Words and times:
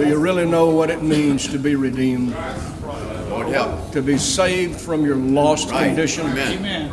Do 0.00 0.08
you 0.08 0.16
really 0.16 0.46
know 0.46 0.70
what 0.70 0.88
it 0.88 1.02
means 1.02 1.46
to 1.48 1.58
be 1.58 1.74
redeemed? 1.74 2.34
Lord 3.28 3.48
help. 3.48 3.92
To 3.92 4.00
be 4.00 4.16
saved 4.16 4.80
from 4.80 5.04
your 5.04 5.16
lost 5.16 5.70
Right. 5.70 5.88
condition? 5.88 6.26
Amen. 6.26 6.90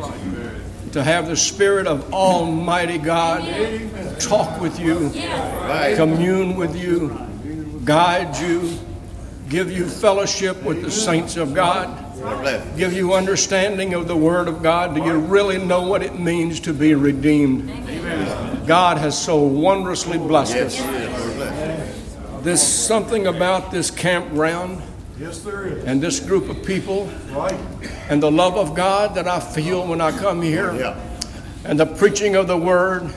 To 0.91 1.01
have 1.01 1.27
the 1.27 1.37
Spirit 1.37 1.87
of 1.87 2.13
Almighty 2.13 2.97
God 2.97 3.45
talk 4.19 4.59
with 4.59 4.77
you, 4.77 5.09
Right. 5.69 5.95
commune 5.95 6.57
with 6.57 6.75
you, 6.75 7.17
guide 7.85 8.35
you, 8.41 8.71
give 9.47 9.71
you 9.71 9.85
fellowship 9.85 10.61
with 10.63 10.81
the 10.83 10.91
saints 10.91 11.37
of 11.37 11.53
God, 11.53 11.87
give 12.77 12.91
you 12.91 13.13
understanding 13.13 13.93
of 13.93 14.09
the 14.09 14.17
Word 14.17 14.49
of 14.49 14.61
God. 14.61 14.95
Do 14.95 15.01
you 15.01 15.13
really 15.13 15.59
know 15.59 15.83
what 15.83 16.03
it 16.03 16.19
means 16.19 16.59
to 16.61 16.73
be 16.73 16.93
redeemed? 16.93 17.71
God 18.67 18.97
has 18.97 19.17
so 19.17 19.37
wondrously 19.37 20.17
blessed 20.17 20.55
Yes, 20.55 20.65
us. 20.65 20.73
he 20.75 20.95
is. 20.95 21.09
Lord 21.09 21.35
bless. 21.37 21.53
There's 22.47 22.61
something 22.61 23.27
about 23.27 23.71
this 23.71 23.91
campground 23.91 24.81
Yes, 25.19 25.39
there 25.39 25.65
is. 25.65 25.83
and 25.83 25.99
this 25.99 26.21
group 26.21 26.49
of 26.49 26.63
people 26.63 27.09
Right. 27.33 27.53
and 28.09 28.23
the 28.23 28.31
love 28.31 28.55
of 28.55 28.73
God 28.73 29.15
that 29.15 29.27
I 29.27 29.41
feel 29.41 29.85
when 29.85 29.99
I 29.99 30.11
come 30.13 30.41
here. 30.41 30.73
Yeah. 30.73 30.93
and 31.65 31.77
the 31.77 31.85
preaching 31.85 32.37
of 32.37 32.47
the 32.47 32.55
word 32.55 33.09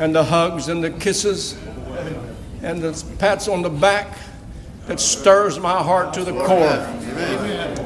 and 0.00 0.12
the 0.12 0.24
hugs 0.24 0.66
and 0.66 0.82
the 0.82 0.90
kisses 0.90 1.54
and 2.60 2.82
the 2.82 3.00
pats 3.20 3.46
on 3.46 3.62
the 3.62 3.70
back 3.70 4.18
that 4.88 4.98
stirs 4.98 5.60
my 5.60 5.80
heart 5.80 6.12
to 6.14 6.24
the 6.24 6.32
core. 6.32 6.88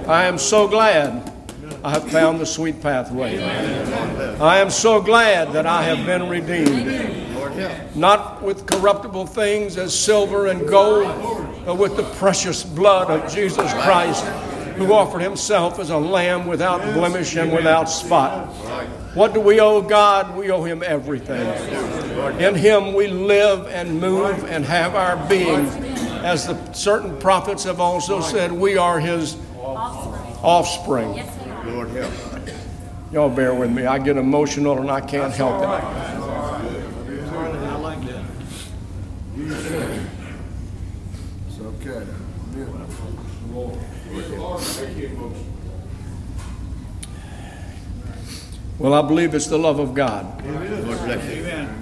I 0.09 0.25
am 0.25 0.39
so 0.39 0.67
glad 0.67 1.31
I 1.85 1.91
have 1.91 2.11
found 2.11 2.41
the 2.41 2.47
sweet 2.47 2.81
pathway. 2.81 3.39
I 4.41 4.61
am 4.61 4.71
so 4.71 5.03
glad 5.03 5.53
that 5.53 5.67
I 5.67 5.83
have 5.83 6.07
been 6.07 6.31
redeemed. 6.31 7.34
Not 7.95 8.43
with 8.43 8.67
corruptible 8.67 9.27
things 9.27 9.77
as 9.77 9.99
silver 9.99 10.47
and 10.47 10.67
gold, 10.69 11.07
but 11.65 11.77
with 11.77 11.97
the 11.97 12.05
precious 12.17 12.63
blood 12.65 13.11
of 13.11 13.33
Jesus 13.33 13.73
Christ, 13.75 14.25
who 14.77 14.93
offered 14.93 15.23
himself 15.23 15.79
as 15.79 15.91
a 15.91 15.99
lamb 15.99 16.47
without 16.47 16.83
blemish 16.95 17.37
and 17.37 17.53
without 17.53 17.85
spot. 17.85 18.49
What 19.15 19.33
do 19.33 19.41
we 19.41 19.61
owe 19.61 19.81
God? 19.81 20.37
We 20.37 20.51
owe 20.51 20.65
him 20.65 20.83
everything. 20.83 21.47
In 22.41 22.55
him 22.57 22.95
we 22.95 23.07
live 23.07 23.69
and 23.69 24.01
move 24.01 24.45
and 24.45 24.65
have 24.65 24.97
our 24.97 25.17
being. 25.29 25.67
As 26.25 26.47
the 26.47 26.73
certain 26.73 27.17
prophets 27.19 27.65
have 27.65 27.81
also 27.81 28.21
said, 28.21 28.51
we 28.51 28.77
are 28.77 28.99
his 28.99 29.37
offspring. 29.59 31.15
Yes, 31.15 31.31
we 31.45 31.51
are. 31.51 31.65
Lord 31.71 31.91
help. 31.91 32.13
Y'all 33.13 33.31
bear 33.31 33.55
with 33.55 33.71
me. 33.71 33.87
I 33.87 33.99
get 33.99 34.17
emotional 34.17 34.79
and 34.79 34.91
I 34.91 35.01
can't 35.01 35.33
help 35.33 35.63
it. 35.63 35.85
It's 41.47 41.61
okay. 41.61 41.84
Well, 48.79 48.93
I 48.93 49.03
believe 49.03 49.35
it's 49.35 49.47
the 49.47 49.59
love 49.59 49.79
of 49.79 49.95
God. 49.95 50.43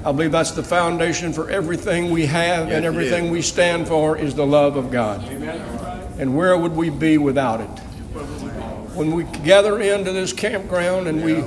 I 0.05 0.12
believe 0.12 0.33
that's 0.33 0.50
the 0.50 0.62
foundation 0.62 1.33
for 1.33 1.50
everything 1.50 2.10
we 2.10 2.27
have 2.27 2.68
Yes, 2.68 2.77
and 2.77 2.84
everything 2.84 3.30
we 3.30 3.40
stand 3.40 3.88
for 3.88 4.18
is 4.18 4.34
the 4.34 4.46
love 4.46 4.77
of 4.77 4.90
God. 4.90 5.27
And 6.18 6.36
where 6.36 6.56
would 6.56 6.77
we 6.77 6.90
be 6.90 7.16
without 7.16 7.60
it? 7.60 7.78
When 8.94 9.12
we 9.12 9.24
gather 9.24 9.80
into 9.80 10.12
this 10.12 10.33
campground 10.33 11.08
and 11.08 11.24
We 11.24 11.42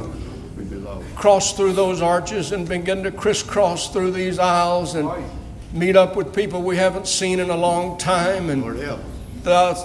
cross 1.16 1.54
through 1.54 1.74
those 1.74 2.02
arches 2.02 2.52
and 2.52 2.68
begin 2.68 3.04
to 3.04 3.12
crisscross 3.12 3.90
through 3.90 4.12
these 4.12 4.40
aisles 4.40 4.96
and 4.96 5.10
meet 5.76 5.96
up 5.96 6.16
with 6.16 6.34
people 6.34 6.62
we 6.62 6.78
haven't 6.78 7.08
seen 7.08 7.40
in 7.40 7.50
a 7.50 7.58
long 7.58 7.98
time 7.98 8.50
and 8.50 8.64
the 9.44 9.76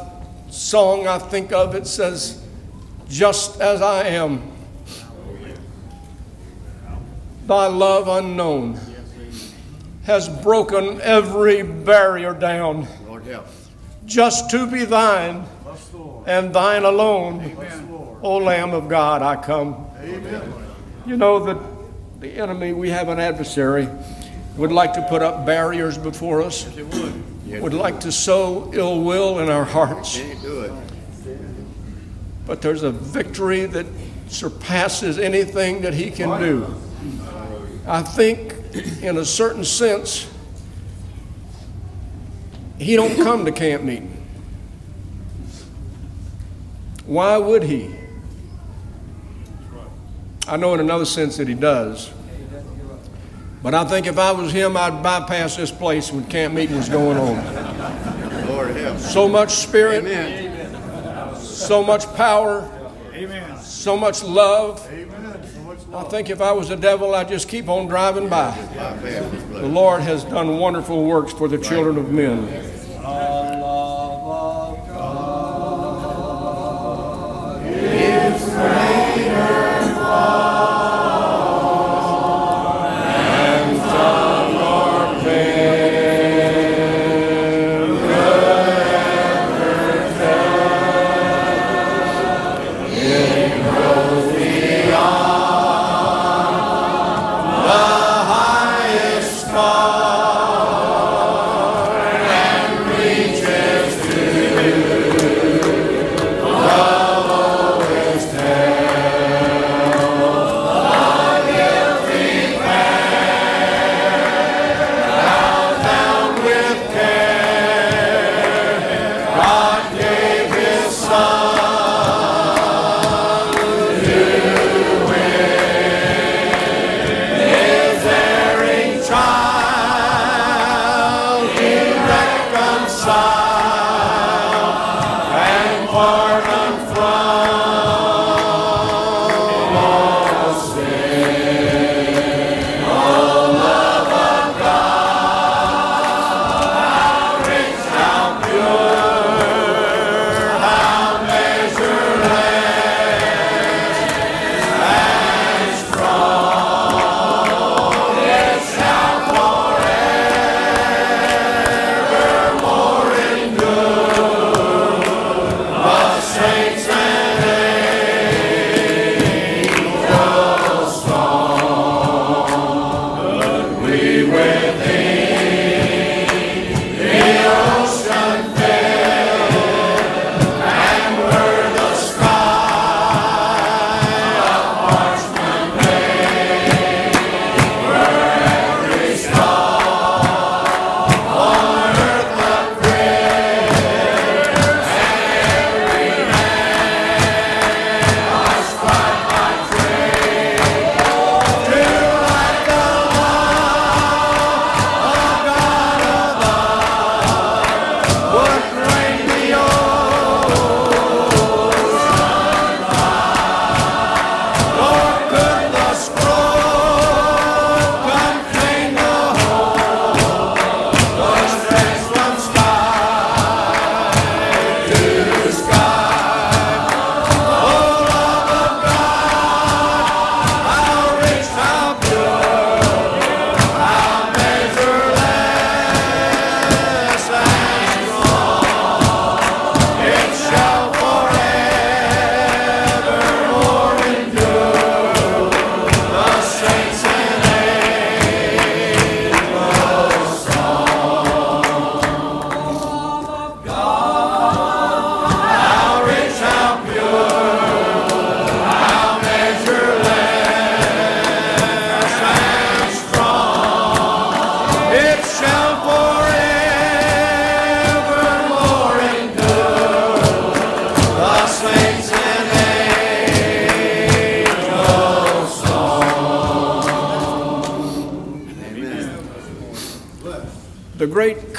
song 0.48 1.06
I 1.06 1.18
think 1.18 1.52
of 1.52 1.74
it 1.74 1.86
says, 1.86 2.42
Just 3.08 3.60
as 3.60 3.82
I 3.82 4.04
am, 4.04 4.52
thy 7.46 7.66
love 7.66 8.08
unknown 8.08 8.78
has 10.04 10.28
broken 10.28 11.00
every 11.02 11.62
barrier 11.62 12.34
down, 12.34 12.86
Lord 13.06 13.24
help. 13.24 13.46
just 14.06 14.50
to 14.50 14.70
be 14.70 14.84
thine 14.84 15.44
and 16.26 16.54
thine 16.54 16.84
alone. 16.84 17.56
O 18.22 18.36
Lamb 18.36 18.72
of 18.74 18.88
God, 18.88 19.22
I 19.22 19.36
come. 19.36 19.86
Amen. 19.98 20.52
You 21.06 21.16
know 21.16 21.44
that 21.46 21.58
the 22.20 22.30
enemy, 22.32 22.72
we 22.72 22.90
have 22.90 23.08
an 23.08 23.18
adversary, 23.18 23.88
would 24.60 24.70
like 24.70 24.92
to 24.92 25.00
put 25.08 25.22
up 25.22 25.46
barriers 25.46 25.96
before 25.96 26.42
us, 26.42 26.68
would 27.46 27.72
like 27.72 28.00
to 28.00 28.12
sow 28.12 28.70
ill 28.74 29.00
will 29.00 29.38
in 29.38 29.48
our 29.48 29.64
hearts. 29.64 30.18
Can't 30.18 30.42
do 30.42 30.60
it. 30.60 30.72
But 32.44 32.60
there's 32.60 32.82
a 32.82 32.90
victory 32.90 33.64
that 33.64 33.86
surpasses 34.28 35.18
anything 35.18 35.80
that 35.80 35.94
he 35.94 36.10
can 36.10 36.38
do. 36.38 36.74
I 37.86 38.02
think, 38.02 38.54
in 39.02 39.16
a 39.16 39.24
certain 39.24 39.64
sense, 39.64 40.30
he 42.78 42.96
don't 42.96 43.16
come 43.16 43.46
to 43.46 43.52
camp 43.52 43.82
meeting. 43.82 44.14
Why 47.06 47.38
would 47.38 47.62
he? 47.62 47.94
I 50.46 50.58
know 50.58 50.74
in 50.74 50.80
another 50.80 51.06
sense 51.06 51.38
that 51.38 51.48
he 51.48 51.54
does. 51.54 52.12
But 53.62 53.74
I 53.74 53.84
think 53.84 54.06
if 54.06 54.18
I 54.18 54.32
was 54.32 54.52
him, 54.52 54.76
I'd 54.76 55.02
bypass 55.02 55.56
this 55.56 55.70
place 55.70 56.10
when 56.10 56.24
camp 56.24 56.54
meeting 56.54 56.76
was 56.76 56.88
going 56.88 57.18
on. 57.18 57.36
Lord 58.48 58.74
help. 58.76 58.98
So 58.98 59.28
much 59.28 59.50
spirit, 59.50 60.04
Amen. 60.04 61.36
so 61.36 61.82
much 61.82 62.06
power, 62.14 62.68
Amen. 63.12 63.58
so 63.58 63.96
much 63.96 64.22
love. 64.22 64.86
Amen. 64.90 65.46
So 65.46 65.60
much 65.60 65.78
I 65.92 66.08
think 66.08 66.30
if 66.30 66.40
I 66.40 66.52
was 66.52 66.68
the 66.70 66.76
devil, 66.76 67.14
I'd 67.14 67.28
just 67.28 67.48
keep 67.48 67.68
on 67.68 67.86
driving 67.86 68.28
by. 68.28 68.50
The. 69.02 69.66
Lord 69.66 70.00
has 70.02 70.24
done 70.24 70.56
wonderful 70.56 71.04
works 71.04 71.32
for 71.32 71.46
the 71.46 71.58
children 71.58 71.98
of 71.98 72.10
men. 72.10 72.48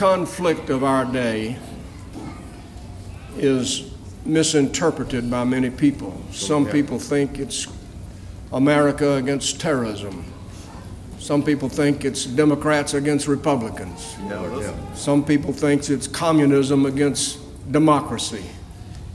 Conflict 0.01 0.71
of 0.71 0.83
our 0.83 1.05
day 1.05 1.55
is 3.37 3.91
misinterpreted 4.25 5.29
by 5.29 5.43
many 5.43 5.69
people. 5.69 6.19
Some 6.31 6.65
people 6.65 6.97
think 6.97 7.37
it's 7.37 7.67
America 8.51 9.17
against 9.17 9.61
terrorism. 9.61 10.25
Some 11.19 11.43
people 11.43 11.69
think 11.69 12.03
it's 12.03 12.25
Democrats 12.25 12.95
against 12.95 13.27
Republicans. 13.27 14.15
Some 14.95 15.23
people 15.23 15.53
think 15.53 15.87
it's 15.87 16.07
communism 16.07 16.87
against 16.87 17.37
democracy. 17.71 18.43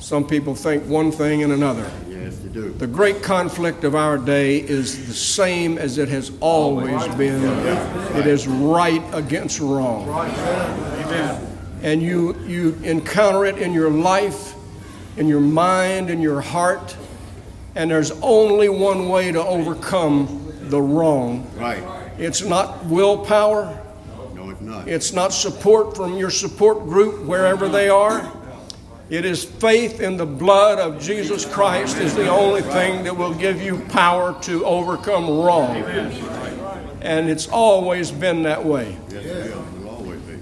Some 0.07 0.25
people 0.25 0.55
think 0.55 0.85
one 0.85 1.11
thing 1.11 1.43
and 1.43 1.53
another. 1.53 1.91
Yes, 2.09 2.37
they 2.37 2.49
do. 2.49 2.69
The 2.71 2.87
great 2.87 3.25
conflict 3.25 3.83
of 3.83 3.97
our 3.97 4.17
day 4.17 4.59
is 4.59 5.09
the 5.09 5.13
same 5.13 5.79
as 5.79 5.99
it 5.99 6.09
has 6.11 6.31
always 6.39 7.09
been. 7.17 7.43
It 8.15 8.29
is 8.29 8.47
right 8.47 9.03
against 9.13 9.59
wrong. 9.59 10.07
Right. 10.07 10.33
Amen. 10.33 11.59
And 11.83 12.01
you, 12.01 12.39
you 12.47 12.79
encounter 12.85 13.47
it 13.47 13.59
in 13.59 13.73
your 13.73 13.91
life, 13.91 14.55
in 15.17 15.27
your 15.27 15.41
mind, 15.41 16.09
in 16.09 16.23
your 16.23 16.41
heart, 16.41 16.97
and 17.75 17.91
there's 17.91 18.13
only 18.23 18.69
one 18.69 19.09
way 19.09 19.33
to 19.33 19.45
overcome 19.45 20.53
the 20.71 20.81
wrong. 20.81 21.51
Right. 21.57 21.83
It's 22.17 22.43
not 22.45 22.85
willpower, 22.85 23.77
No, 24.37 24.51
it's 24.51 24.61
not. 24.61 24.87
it's 24.87 25.13
not 25.13 25.33
support 25.33 25.97
from 25.97 26.17
your 26.17 26.31
support 26.31 26.85
group 26.85 27.25
wherever 27.25 27.69
they 27.69 27.89
are. 27.89 28.36
It 29.09 29.25
is 29.25 29.45
faith 29.45 30.01
in 30.01 30.17
the 30.17 30.27
blood 30.27 30.81
of 30.81 31.01
Jesus 31.01 31.45
Christ 31.45 31.99
is 31.99 32.15
the 32.17 32.29
only 32.29 32.63
thing 32.63 33.05
that 33.05 33.17
will 33.17 33.35
give 33.35 33.63
you 33.63 33.79
power 33.87 34.37
to 34.43 34.65
overcome 34.65 35.29
wrong. 35.29 35.77
And 37.03 37.31
it's 37.31 37.47
always 37.47 38.11
been 38.11 38.43
that 38.43 38.65
way. 38.65 38.97
Yes, 39.11 39.25
it 39.25 39.55
will. 39.55 39.89
Always 39.89 40.21
be. 40.23 40.41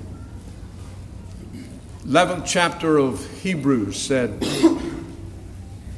11th 2.07 2.47
chapter 2.47 2.97
of 2.97 3.23
Hebrews 3.41 4.01
said, 4.01 4.43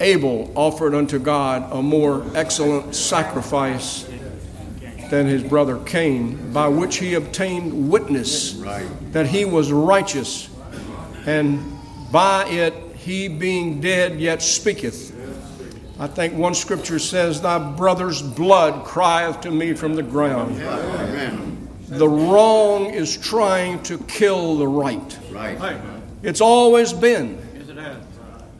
Abel 0.00 0.50
offered 0.56 0.94
unto 0.94 1.20
God 1.20 1.72
a 1.72 1.80
more 1.80 2.26
excellent 2.34 2.96
sacrifice 2.96 4.08
than 5.08 5.26
his 5.26 5.44
brother 5.44 5.78
Cain, 5.84 6.52
by 6.52 6.66
which 6.66 6.96
he 6.96 7.14
obtained 7.14 7.90
witness 7.90 8.60
that 9.12 9.26
he 9.28 9.44
was 9.44 9.70
righteous, 9.70 10.50
and 11.26 11.75
by 12.10 12.46
it 12.46 12.74
he 12.96 13.28
being 13.28 13.80
dead 13.80 14.18
yet 14.18 14.42
speaketh. 14.42 15.14
I 15.98 16.06
think 16.06 16.34
one 16.34 16.54
scripture 16.54 16.98
says, 16.98 17.40
Thy 17.40 17.58
brother's 17.58 18.20
blood 18.20 18.84
crieth 18.84 19.40
to 19.42 19.50
me 19.50 19.72
from 19.74 19.94
the 19.94 20.02
ground. 20.02 20.60
Amen. 20.60 21.68
The 21.88 22.08
wrong 22.08 22.86
is 22.86 23.16
trying 23.16 23.82
to 23.84 23.98
kill 24.00 24.56
the 24.56 24.66
right. 24.66 25.18
Right. 25.30 25.80
It's 26.22 26.40
always 26.40 26.92
been. 26.92 27.38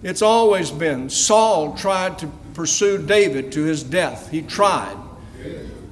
It's 0.02 0.22
always 0.22 0.70
been. 0.70 1.10
Saul 1.10 1.76
tried 1.76 2.18
to 2.20 2.28
pursue 2.54 3.04
David 3.04 3.52
to 3.52 3.64
his 3.64 3.82
death. 3.82 4.30
He 4.30 4.42
tried. 4.42 4.96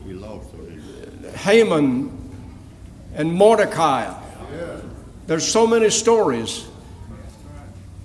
He 0.06 0.12
lost, 0.12 0.50
so 0.52 0.58
did 0.58 0.80
he? 0.80 1.38
Haman 1.38 2.16
and 3.14 3.32
Mordecai. 3.32 4.14
There's 5.26 5.46
so 5.46 5.66
many 5.66 5.90
stories. 5.90 6.66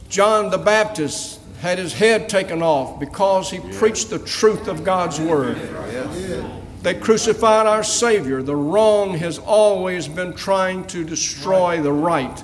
John 0.10 0.50
the 0.50 0.58
Baptist 0.58 1.39
had 1.62 1.78
his 1.78 1.94
head 1.94 2.30
taken 2.30 2.63
off 2.63 3.00
because 3.00 3.51
he 3.51 3.60
preached 3.78 4.10
the 4.10 4.18
truth 4.20 4.68
of 4.68 4.84
God's 4.84 5.20
word. 5.20 5.58
They 6.82 6.96
crucified 6.96 7.68
our 7.68 7.84
Savior. 7.84 8.42
The 8.42 8.56
wrong 8.56 9.13
has 9.18 9.38
always 9.38 10.08
been 10.08 10.34
trying 10.34 10.86
to 10.88 11.04
destroy 11.04 11.82
the 11.82 11.92
right. 11.92 12.44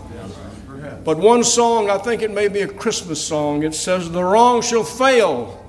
But 1.04 1.18
one 1.18 1.44
song, 1.44 1.90
I 1.90 1.98
think 1.98 2.22
it 2.22 2.32
may 2.32 2.48
be 2.50 2.62
a 2.62 2.68
Christmas 2.68 3.26
song, 3.26 3.64
it 3.64 3.74
says, 3.74 4.12
The 4.12 4.24
wrong 4.24 4.62
shall 4.62 4.84
fail, 4.84 5.64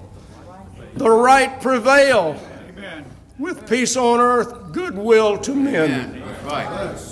the 0.94 1.10
right 1.10 1.60
prevail. 1.60 2.38
With 3.38 3.68
peace 3.68 3.96
on 3.96 4.18
earth, 4.18 4.72
goodwill 4.72 5.38
to 5.38 5.54
men. 5.54 6.25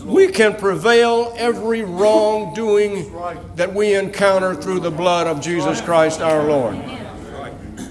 We 0.05 0.29
can 0.29 0.55
prevail 0.55 1.35
every 1.37 1.83
wrongdoing 1.83 3.13
that 3.57 3.75
we 3.75 3.95
encounter 3.95 4.55
through 4.55 4.81
the 4.81 4.93
blood 4.93 5.27
of 5.27 5.41
Jesus 5.41 5.81
Christ 5.81 6.21
our 6.21 6.45
Lord. 6.45 6.77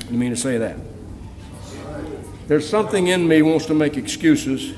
You 0.10 0.18
mean 0.18 0.30
to 0.30 0.38
say 0.38 0.58
that? 0.58 0.78
There's 2.48 2.68
something 2.68 3.08
in 3.08 3.28
me 3.28 3.42
wants 3.42 3.66
to 3.66 3.74
make 3.74 3.98
excuses, 3.98 4.74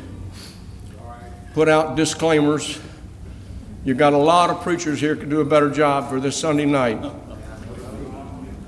put 1.54 1.70
out 1.70 1.96
disclaimers. 1.96 2.80
You've 3.84 3.98
got 3.98 4.14
a 4.14 4.18
lot 4.18 4.50
of 4.50 4.62
preachers 4.62 5.00
here 5.00 5.16
could 5.16 5.30
do 5.30 5.42
a 5.42 5.46
better 5.46 5.70
job 5.70 6.10
for 6.10 6.20
this 6.20 6.36
Sunday 6.36 6.66
night. 6.66 7.00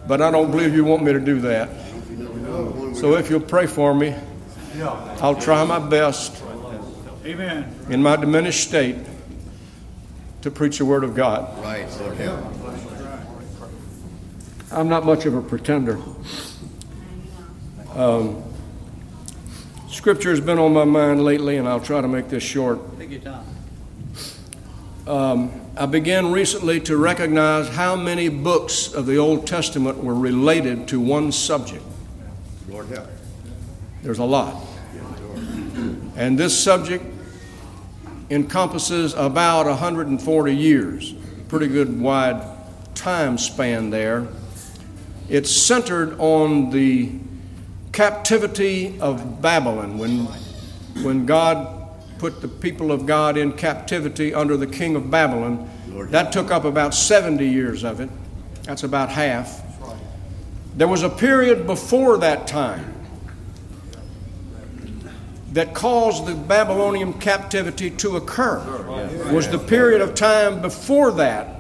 But 0.08 0.22
I 0.22 0.30
don't 0.30 0.51
believe 0.51 0.75
you 0.75 0.86
want 0.86 1.04
me 1.04 1.13
to 1.13 1.20
do 1.20 1.39
that. 1.42 1.70
So 2.96 3.16
if 3.16 3.30
you'll 3.32 3.39
pray 3.39 3.66
for 3.66 3.96
me, 3.96 4.13
I'll 5.20 5.39
try 5.39 5.63
my 5.63 5.80
best 5.80 6.44
Amen. 7.27 7.75
in 7.89 8.01
my 8.01 8.15
diminished 8.15 8.65
state 8.65 8.96
to 10.41 10.50
preach 10.50 10.77
the 10.77 10.86
Word 10.86 11.03
of 11.03 11.13
God. 11.13 11.62
Right. 11.62 11.86
Lord 12.00 12.15
help. 12.15 12.53
I'm 14.72 14.88
not 14.88 15.05
much 15.05 15.25
of 15.25 15.36
a 15.36 15.41
pretender. 15.41 16.00
Um, 17.96 18.43
scripture 19.89 20.29
has 20.29 20.39
been 20.39 20.57
on 20.57 20.72
my 20.72 20.86
mind 20.86 21.22
lately, 21.22 21.57
and 21.57 21.67
I'll 21.67 21.81
try 21.81 22.00
to 22.00 22.07
make 22.07 22.29
this 22.29 22.43
short. 22.43 22.79
Take 22.98 23.12
your 23.12 23.19
time. 23.19 23.46
Um, 25.05 25.62
I 25.75 25.86
began 25.86 26.31
recently 26.31 26.79
to 26.81 26.96
recognize 26.96 27.67
how 27.67 27.98
many 27.98 28.29
books 28.29 28.93
of 28.93 29.05
the 29.05 29.17
Old 29.17 29.46
Testament 29.46 30.01
were 30.01 30.15
related 30.15 30.88
to 30.89 31.00
one 31.01 31.34
subject. 31.34 31.84
Lord 32.69 32.88
help. 32.88 33.07
There's 34.01 34.19
a 34.19 34.25
lot. 34.25 34.63
And 36.15 36.38
this 36.38 36.57
subject 36.57 37.05
encompasses 38.29 39.13
about 39.13 39.65
140 39.65 40.55
years, 40.55 41.13
pretty 41.48 41.67
good 41.67 42.00
wide 42.00 42.41
time 42.96 43.38
span 43.38 43.89
there. 43.89 44.27
It's 45.29 45.51
centered 45.51 46.19
on 46.19 46.69
the 46.69 47.12
captivity 47.91 49.00
of 49.00 49.41
Babylon 49.41 49.98
when, 49.98 50.25
when 51.03 51.25
God 51.25 51.89
put 52.17 52.41
the 52.41 52.48
people 52.48 52.91
of 52.91 53.05
God 53.05 53.38
in 53.38 53.53
captivity 53.53 54.34
under 54.34 54.57
the 54.57 54.67
king 54.67 54.96
of 54.96 55.10
Babylon. 55.12 55.69
That 56.10 56.31
took 56.31 56.51
up 56.51 56.63
about 56.63 56.93
70 56.93 57.48
years 57.48 57.84
of 57.84 58.00
it. 58.00 58.10
That's 58.63 58.84
about 58.84 59.10
half. 59.10 59.63
There 60.75 60.88
was 60.88 61.03
a 61.03 61.10
period 61.10 61.65
before 61.65 62.17
that 62.19 62.46
time 62.48 62.93
that 65.54 65.74
caused 65.74 66.25
the 66.25 66.36
Babylonian 66.36 67.13
captivity 67.13 67.89
to 67.92 68.18
occur 68.18 68.60
was 69.32 69.48
the 69.50 69.60
period 69.60 70.01
of 70.01 70.13
time 70.13 70.62
before 70.62 71.12
that 71.13 71.58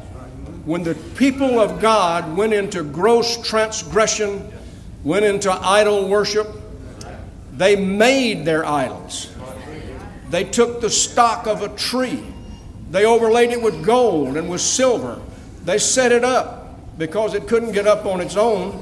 when 0.67 0.83
the 0.83 0.95
people 1.15 1.61
of 1.61 1.79
God 1.79 2.35
went 2.35 2.51
into 2.51 2.83
gross 2.83 3.41
transgression, 3.41 4.51
went 5.01 5.23
into 5.23 5.49
idol 5.49 6.09
worship. 6.09 6.45
They 7.53 7.77
made 7.77 8.43
their 8.43 8.65
idols. 8.65 9.33
They 10.29 10.43
took 10.43 10.81
the 10.81 10.89
stock 10.89 11.47
of 11.47 11.61
a 11.61 11.69
tree. 11.69 12.21
They 12.91 13.05
overlaid 13.05 13.51
it 13.51 13.61
with 13.61 13.85
gold 13.85 14.35
and 14.35 14.49
with 14.49 14.59
silver. 14.59 15.21
They 15.63 15.77
set 15.77 16.11
it 16.11 16.25
up 16.25 16.97
because 16.97 17.33
it 17.33 17.47
couldn't 17.47 17.71
get 17.71 17.87
up 17.87 18.05
on 18.05 18.19
its 18.19 18.35
own. 18.35 18.81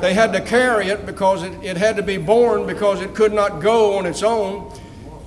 They 0.00 0.14
had 0.14 0.32
to 0.32 0.40
carry 0.40 0.88
it 0.88 1.06
because 1.06 1.42
it, 1.42 1.52
it 1.62 1.76
had 1.76 1.96
to 1.96 2.02
be 2.02 2.16
born 2.16 2.66
because 2.66 3.00
it 3.00 3.14
could 3.14 3.32
not 3.32 3.60
go 3.60 3.96
on 3.98 4.06
its 4.06 4.22
own. 4.22 4.72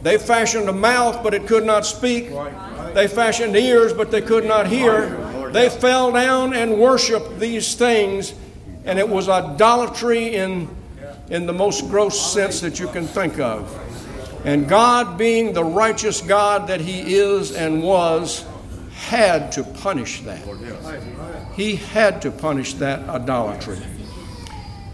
They 0.01 0.17
fashioned 0.17 0.69
a 0.69 0.73
mouth, 0.73 1.23
but 1.23 1.33
it 1.33 1.47
could 1.47 1.65
not 1.65 1.85
speak. 1.85 2.29
They 2.93 3.07
fashioned 3.07 3.55
ears, 3.55 3.93
but 3.93 4.11
they 4.11 4.21
could 4.21 4.45
not 4.45 4.67
hear. 4.67 5.09
They 5.51 5.69
fell 5.69 6.11
down 6.11 6.53
and 6.53 6.79
worshiped 6.79 7.39
these 7.39 7.75
things, 7.75 8.33
and 8.85 8.99
it 8.99 9.07
was 9.07 9.27
idolatry 9.27 10.35
in, 10.35 10.69
in 11.29 11.45
the 11.45 11.53
most 11.53 11.89
gross 11.89 12.33
sense 12.33 12.61
that 12.61 12.79
you 12.79 12.87
can 12.87 13.05
think 13.05 13.39
of. 13.39 13.73
And 14.45 14.69
God, 14.69 15.17
being 15.17 15.53
the 15.53 15.63
righteous 15.63 16.21
God 16.21 16.67
that 16.67 16.79
He 16.79 17.15
is 17.15 17.51
and 17.51 17.81
was, 17.81 18.45
had 18.93 19.51
to 19.53 19.63
punish 19.63 20.21
that. 20.21 20.41
He 21.55 21.75
had 21.75 22.21
to 22.21 22.31
punish 22.31 22.75
that 22.75 23.09
idolatry. 23.09 23.77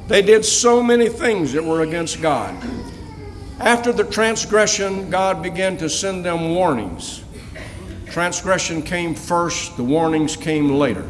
They 0.07 0.21
did 0.21 0.43
so 0.43 0.83
many 0.83 1.09
things 1.09 1.53
that 1.53 1.63
were 1.63 1.81
against 1.81 2.21
God. 2.21 2.55
After 3.59 3.93
the 3.93 4.03
transgression, 4.03 5.09
God 5.09 5.41
began 5.41 5.77
to 5.77 5.89
send 5.89 6.25
them 6.25 6.55
warnings. 6.55 7.23
Transgression 8.07 8.81
came 8.81 9.15
first, 9.15 9.77
the 9.77 9.83
warnings 9.83 10.35
came 10.35 10.69
later. 10.69 11.07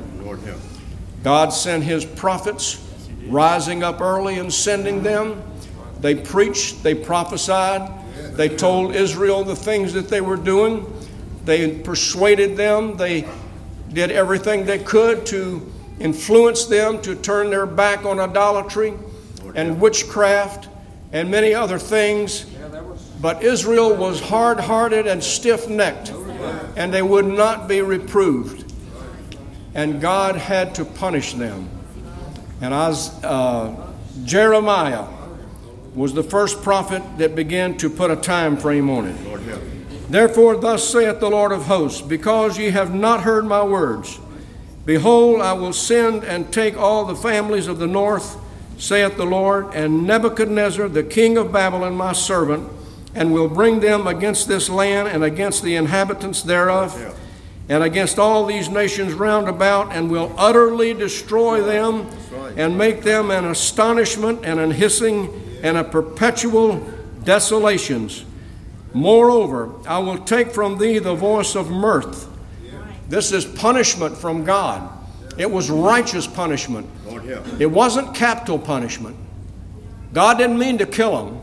God 1.23 1.49
sent 1.49 1.83
his 1.83 2.05
prophets, 2.05 2.85
rising 3.27 3.83
up 3.83 4.01
early 4.01 4.39
and 4.39 4.53
sending 4.53 5.03
them. 5.03 5.41
They 6.01 6.15
preached, 6.15 6.83
they 6.83 6.93
prophesied, 6.93 7.89
they 8.35 8.49
told 8.49 8.95
Israel 8.95 9.43
the 9.43 9.55
things 9.55 9.93
that 9.93 10.09
they 10.09 10.21
were 10.21 10.37
doing. 10.37 10.91
They 11.45 11.77
persuaded 11.79 12.57
them. 12.57 12.97
They 12.97 13.27
did 13.91 14.11
everything 14.11 14.65
they 14.65 14.79
could 14.79 15.25
to 15.27 15.71
influence 16.03 16.65
them 16.65 17.01
to 17.01 17.15
turn 17.15 17.49
their 17.49 17.65
back 17.65 18.05
on 18.05 18.19
idolatry 18.19 18.93
and 19.55 19.79
witchcraft 19.79 20.67
and 21.11 21.31
many 21.31 21.53
other 21.53 21.79
things. 21.79 22.45
But 23.21 23.41
Israel 23.41 23.95
was 23.95 24.19
hard 24.19 24.59
hearted 24.59 25.07
and 25.07 25.23
stiff 25.23 25.69
necked, 25.69 26.11
and 26.75 26.93
they 26.93 27.01
would 27.01 27.25
not 27.25 27.69
be 27.69 27.81
reproved. 27.81 28.71
And 29.73 30.01
God 30.01 30.35
had 30.35 30.75
to 30.75 30.85
punish 30.85 31.33
them. 31.33 31.69
And 32.61 32.73
as 32.73 33.09
uh, 33.23 33.73
Jeremiah 34.25 35.07
was 35.95 36.13
the 36.13 36.23
first 36.23 36.61
prophet 36.61 37.01
that 37.17 37.35
began 37.35 37.77
to 37.77 37.89
put 37.89 38.11
a 38.11 38.15
time 38.15 38.57
frame 38.57 38.89
on 38.89 39.07
it. 39.07 40.09
Therefore, 40.09 40.57
thus 40.57 40.87
saith 40.87 41.19
the 41.19 41.29
Lord 41.29 41.51
of 41.51 41.63
hosts, 41.63 42.01
because 42.01 42.57
ye 42.57 42.71
have 42.71 42.93
not 42.93 43.21
heard 43.21 43.45
my 43.45 43.63
words, 43.63 44.19
behold, 44.85 45.41
I 45.41 45.53
will 45.53 45.73
send 45.73 46.23
and 46.23 46.51
take 46.51 46.77
all 46.77 47.05
the 47.05 47.15
families 47.15 47.67
of 47.67 47.79
the 47.79 47.87
north, 47.87 48.37
saith 48.77 49.17
the 49.17 49.25
Lord, 49.25 49.73
and 49.73 50.05
Nebuchadnezzar, 50.05 50.87
the 50.89 51.03
king 51.03 51.37
of 51.37 51.51
Babylon, 51.51 51.95
my 51.95 52.13
servant, 52.13 52.69
and 53.15 53.31
will 53.31 53.47
bring 53.47 53.79
them 53.79 54.07
against 54.07 54.47
this 54.47 54.69
land 54.69 55.07
and 55.07 55.23
against 55.23 55.63
the 55.63 55.75
inhabitants 55.75 56.41
thereof, 56.41 57.19
and 57.69 57.83
against 57.83 58.19
all 58.19 58.45
these 58.45 58.69
nations 58.69 59.13
round 59.13 59.47
about, 59.47 59.93
and 59.93 60.09
will 60.09 60.33
utterly 60.37 60.93
destroy 60.93 61.61
them, 61.61 62.07
and 62.57 62.77
make 62.77 63.01
them 63.01 63.31
an 63.31 63.45
astonishment 63.45 64.43
and 64.43 64.59
an 64.59 64.71
hissing 64.71 65.29
and 65.63 65.77
a 65.77 65.83
perpetual 65.83 66.85
desolations. 67.23 68.25
Moreover, 68.93 69.71
I 69.87 69.99
will 69.99 70.19
take 70.19 70.51
from 70.51 70.77
thee 70.77 70.99
the 70.99 71.15
voice 71.15 71.55
of 71.55 71.71
mirth. 71.71 72.29
This 73.09 73.31
is 73.31 73.45
punishment 73.45 74.17
from 74.17 74.43
God. 74.43 74.89
It 75.37 75.49
was 75.49 75.69
righteous 75.69 76.27
punishment. 76.27 76.87
It 77.59 77.65
wasn't 77.65 78.15
capital 78.15 78.59
punishment. 78.59 79.15
God 80.13 80.37
didn't 80.37 80.59
mean 80.59 80.77
to 80.77 80.85
kill 80.85 81.25
him. 81.27 81.41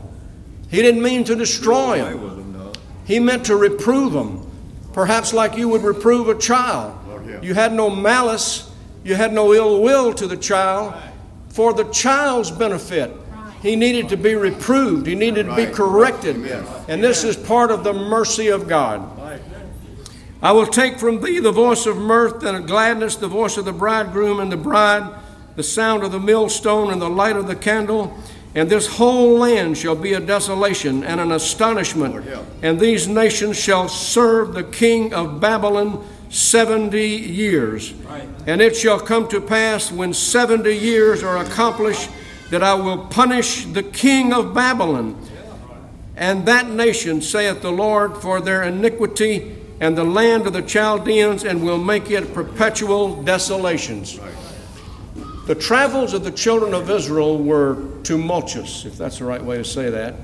He 0.69 0.81
didn't 0.81 1.01
mean 1.01 1.23
to 1.25 1.35
destroy 1.35 2.01
Away 2.01 2.11
them. 2.13 2.23
with 2.23 2.35
them, 2.37 2.53
no. 2.53 2.71
He 3.05 3.19
meant 3.19 3.45
to 3.47 3.57
reprove 3.57 4.13
him, 4.13 4.49
perhaps 4.93 5.33
like 5.33 5.57
you 5.57 5.67
would 5.67 5.81
reprove 5.83 6.29
a 6.29 6.37
child. 6.37 6.97
You 7.41 7.53
had 7.53 7.73
no 7.73 7.89
malice, 7.89 8.71
you 9.03 9.15
had 9.15 9.33
no 9.33 9.53
ill 9.53 9.81
will 9.81 10.13
to 10.13 10.27
the 10.27 10.37
child. 10.37 10.93
For 11.49 11.73
the 11.73 11.83
child's 11.85 12.51
benefit, 12.51 13.11
he 13.61 13.75
needed 13.75 14.07
to 14.09 14.17
be 14.17 14.35
reproved, 14.35 15.05
he 15.07 15.15
needed 15.15 15.47
to 15.47 15.55
be 15.55 15.65
corrected. 15.65 16.37
And 16.87 17.03
this 17.03 17.23
is 17.25 17.35
part 17.35 17.71
of 17.71 17.83
the 17.83 17.93
mercy 17.93 18.47
of 18.47 18.67
God. 18.69 19.01
I 20.41 20.51
will 20.53 20.65
take 20.65 20.97
from 20.97 21.21
thee 21.21 21.39
the 21.39 21.51
voice 21.51 21.85
of 21.85 21.97
mirth 21.97 22.43
and 22.43 22.57
of 22.57 22.67
gladness, 22.67 23.15
the 23.15 23.27
voice 23.27 23.57
of 23.57 23.65
the 23.65 23.73
bridegroom 23.73 24.39
and 24.39 24.51
the 24.51 24.57
bride, 24.57 25.07
the 25.55 25.63
sound 25.63 26.03
of 26.03 26.11
the 26.11 26.19
millstone 26.19 26.91
and 26.91 27.01
the 27.01 27.09
light 27.09 27.35
of 27.35 27.47
the 27.47 27.55
candle. 27.55 28.17
And 28.55 28.69
this 28.69 28.87
whole 28.87 29.37
land 29.37 29.77
shall 29.77 29.95
be 29.95 30.13
a 30.13 30.19
desolation 30.19 31.03
and 31.03 31.21
an 31.21 31.31
astonishment. 31.31 32.25
And 32.61 32.79
these 32.79 33.07
nations 33.07 33.57
shall 33.57 33.87
serve 33.87 34.53
the 34.53 34.63
king 34.63 35.13
of 35.13 35.39
Babylon 35.39 36.05
70 36.29 36.99
years. 36.99 37.93
And 38.47 38.61
it 38.61 38.75
shall 38.75 38.99
come 38.99 39.27
to 39.29 39.39
pass 39.39 39.91
when 39.91 40.13
70 40.13 40.75
years 40.75 41.23
are 41.23 41.37
accomplished 41.37 42.09
that 42.49 42.63
I 42.63 42.73
will 42.73 43.05
punish 43.05 43.65
the 43.65 43.83
king 43.83 44.33
of 44.33 44.53
Babylon 44.53 45.15
and 46.17 46.45
that 46.45 46.69
nation, 46.69 47.21
saith 47.21 47.61
the 47.61 47.71
Lord, 47.71 48.17
for 48.17 48.41
their 48.41 48.63
iniquity 48.63 49.55
and 49.81 49.97
the 49.97 50.05
land 50.05 50.47
of 50.47 50.53
the 50.53 50.61
Chaldeans, 50.61 51.43
and 51.43 51.61
will 51.61 51.77
make 51.77 52.09
it 52.09 52.33
perpetual 52.33 53.21
desolations. 53.23 54.17
The 55.47 55.55
travels 55.55 56.13
of 56.13 56.23
the 56.23 56.31
children 56.31 56.73
of 56.73 56.89
Israel 56.89 57.37
were 57.37 57.83
tumultuous, 58.03 58.85
if 58.85 58.97
that's 58.97 59.17
the 59.17 59.25
right 59.25 59.43
way 59.43 59.57
to 59.57 59.65
say 59.65 59.89
that. 59.89 60.15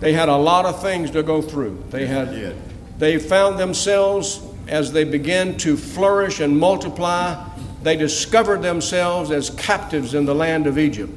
They 0.00 0.14
had 0.14 0.28
a 0.28 0.36
lot 0.36 0.64
of 0.64 0.82
things 0.82 1.12
to 1.12 1.22
go 1.22 1.40
through. 1.40 1.84
They 1.90 2.06
had 2.06 2.56
they 2.98 3.18
found 3.18 3.58
themselves 3.58 4.40
as 4.68 4.92
they 4.92 5.04
began 5.04 5.56
to 5.58 5.76
flourish 5.76 6.40
and 6.40 6.58
multiply, 6.58 7.48
they 7.82 7.96
discovered 7.96 8.62
themselves 8.62 9.30
as 9.30 9.50
captives 9.50 10.14
in 10.14 10.24
the 10.24 10.34
land 10.34 10.66
of 10.66 10.78
Egypt. 10.78 11.12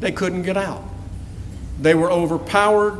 They 0.00 0.12
couldn't 0.12 0.42
get 0.42 0.56
out. 0.56 0.82
They 1.80 1.94
were 1.94 2.10
overpowered. 2.10 2.98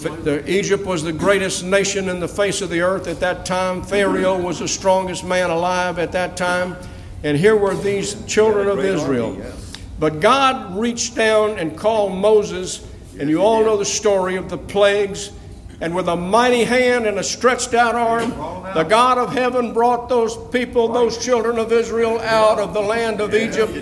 The, 0.00 0.42
Egypt 0.50 0.84
was 0.84 1.02
the 1.02 1.12
greatest 1.12 1.64
nation 1.64 2.08
in 2.08 2.20
the 2.20 2.28
face 2.28 2.60
of 2.62 2.70
the 2.70 2.80
earth 2.80 3.08
at 3.08 3.20
that 3.20 3.44
time. 3.46 3.82
Pharaoh 3.82 4.38
was 4.40 4.58
the 4.60 4.68
strongest 4.68 5.24
man 5.24 5.50
alive 5.50 5.98
at 5.98 6.12
that 6.12 6.36
time. 6.36 6.76
And 7.22 7.36
here 7.36 7.56
were 7.56 7.74
these 7.74 8.22
children 8.26 8.68
of 8.68 8.78
Israel. 8.80 9.36
But 9.98 10.20
God 10.20 10.76
reached 10.78 11.14
down 11.14 11.58
and 11.58 11.76
called 11.76 12.12
Moses, 12.16 12.86
and 13.18 13.30
you 13.30 13.40
all 13.40 13.64
know 13.64 13.76
the 13.78 13.84
story 13.84 14.36
of 14.36 14.50
the 14.50 14.58
plagues. 14.58 15.32
And 15.80 15.94
with 15.94 16.08
a 16.08 16.16
mighty 16.16 16.64
hand 16.64 17.06
and 17.06 17.18
a 17.18 17.22
stretched 17.22 17.74
out 17.74 17.94
arm, 17.94 18.30
the 18.74 18.82
God 18.84 19.18
of 19.18 19.32
heaven 19.34 19.74
brought 19.74 20.08
those 20.08 20.34
people, 20.48 20.88
those 20.88 21.22
children 21.22 21.58
of 21.58 21.70
Israel, 21.70 22.18
out 22.20 22.58
of 22.58 22.72
the 22.72 22.80
land 22.80 23.20
of 23.20 23.34
Egypt. 23.34 23.72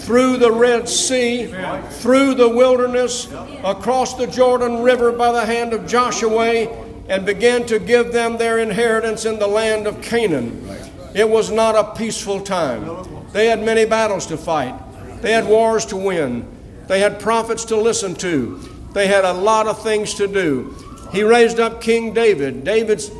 Through 0.00 0.38
the 0.38 0.50
Red 0.50 0.88
Sea, 0.88 1.52
through 1.90 2.34
the 2.34 2.48
wilderness, 2.48 3.28
across 3.64 4.14
the 4.14 4.26
Jordan 4.26 4.82
River 4.82 5.12
by 5.12 5.32
the 5.32 5.44
hand 5.44 5.72
of 5.72 5.86
Joshua, 5.86 6.66
and 7.08 7.26
began 7.26 7.66
to 7.66 7.78
give 7.78 8.12
them 8.12 8.36
their 8.36 8.58
inheritance 8.58 9.24
in 9.24 9.38
the 9.38 9.46
land 9.46 9.86
of 9.86 10.00
Canaan. 10.00 10.66
It 11.14 11.28
was 11.28 11.50
not 11.50 11.74
a 11.74 11.98
peaceful 11.98 12.40
time. 12.40 13.06
They 13.32 13.46
had 13.46 13.64
many 13.64 13.84
battles 13.84 14.26
to 14.26 14.36
fight, 14.36 14.74
they 15.22 15.32
had 15.32 15.46
wars 15.46 15.84
to 15.86 15.96
win, 15.96 16.46
they 16.86 17.00
had 17.00 17.20
prophets 17.20 17.64
to 17.66 17.76
listen 17.76 18.14
to, 18.16 18.60
they 18.92 19.06
had 19.06 19.24
a 19.24 19.32
lot 19.32 19.66
of 19.66 19.82
things 19.82 20.14
to 20.14 20.26
do. 20.26 20.74
He 21.12 21.22
raised 21.22 21.58
up 21.58 21.80
King 21.80 22.14
David. 22.14 22.64
David's 22.64 23.10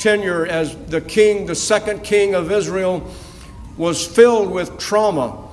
tenure 0.00 0.46
as 0.46 0.74
the 0.86 1.00
king, 1.00 1.46
the 1.46 1.54
second 1.54 2.02
king 2.02 2.34
of 2.34 2.50
Israel, 2.50 3.08
was 3.76 4.04
filled 4.06 4.50
with 4.50 4.78
trauma, 4.78 5.48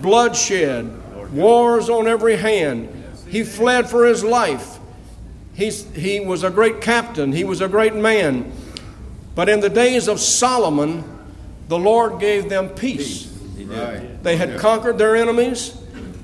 bloodshed, 0.00 1.32
wars 1.32 1.88
on 1.88 2.06
every 2.06 2.36
hand. 2.36 2.88
He 3.28 3.42
fled 3.42 3.88
for 3.88 4.06
his 4.06 4.22
life. 4.22 4.78
He's, 5.54 5.84
he 5.94 6.20
was 6.20 6.42
a 6.44 6.50
great 6.50 6.80
captain, 6.80 7.32
he 7.32 7.44
was 7.44 7.60
a 7.60 7.68
great 7.68 7.94
man. 7.94 8.52
But 9.34 9.48
in 9.48 9.60
the 9.60 9.68
days 9.68 10.08
of 10.08 10.20
Solomon, 10.20 11.04
the 11.68 11.78
Lord 11.78 12.20
gave 12.20 12.48
them 12.48 12.68
peace. 12.70 13.32
Right. 13.58 14.22
They 14.22 14.36
had 14.36 14.58
conquered 14.58 14.98
their 14.98 15.16
enemies, 15.16 15.76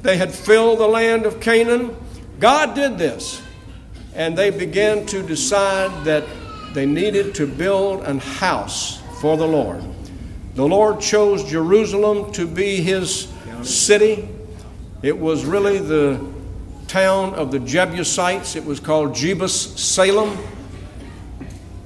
they 0.03 0.17
had 0.17 0.33
filled 0.33 0.79
the 0.79 0.87
land 0.87 1.27
of 1.27 1.41
Canaan. 1.41 1.97
God 2.39 2.75
did 2.75 2.99
this. 2.99 3.43
And 4.15 4.37
they 4.37 4.51
began 4.51 5.07
to 5.07 5.23
decide 5.23 6.05
that 6.05 6.25
they 6.75 6.85
needed 6.87 7.35
to 7.37 7.47
build 7.47 8.05
an 8.05 8.19
house 8.19 9.01
for 9.21 9.37
the 9.37 9.47
Lord. 9.47 9.83
The 10.55 10.67
Lord 10.67 11.01
chose 11.01 11.45
Jerusalem 11.45 12.31
to 12.33 12.47
be 12.47 12.83
his 12.83 13.33
city. 13.67 14.29
It 15.03 15.19
was 15.19 15.45
really 15.45 15.79
the 15.79 16.25
town 16.89 17.35
of 17.35 17.51
the 17.51 17.59
Jebusites. 17.59 18.57
It 18.57 18.65
was 18.65 18.81
called 18.81 19.15
Jebus 19.15 19.79
Salem, 19.79 20.39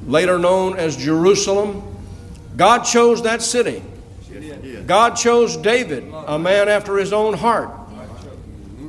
later 0.07 0.39
known 0.39 0.77
as 0.77 0.97
Jerusalem. 0.97 1.83
God 2.57 2.85
chose 2.85 3.23
that 3.23 3.43
city. 3.43 3.83
God 4.87 5.17
chose 5.17 5.57
David, 5.57 6.05
a 6.27 6.39
man 6.39 6.69
after 6.69 6.97
his 6.97 7.13
own 7.13 7.35
heart. 7.35 7.71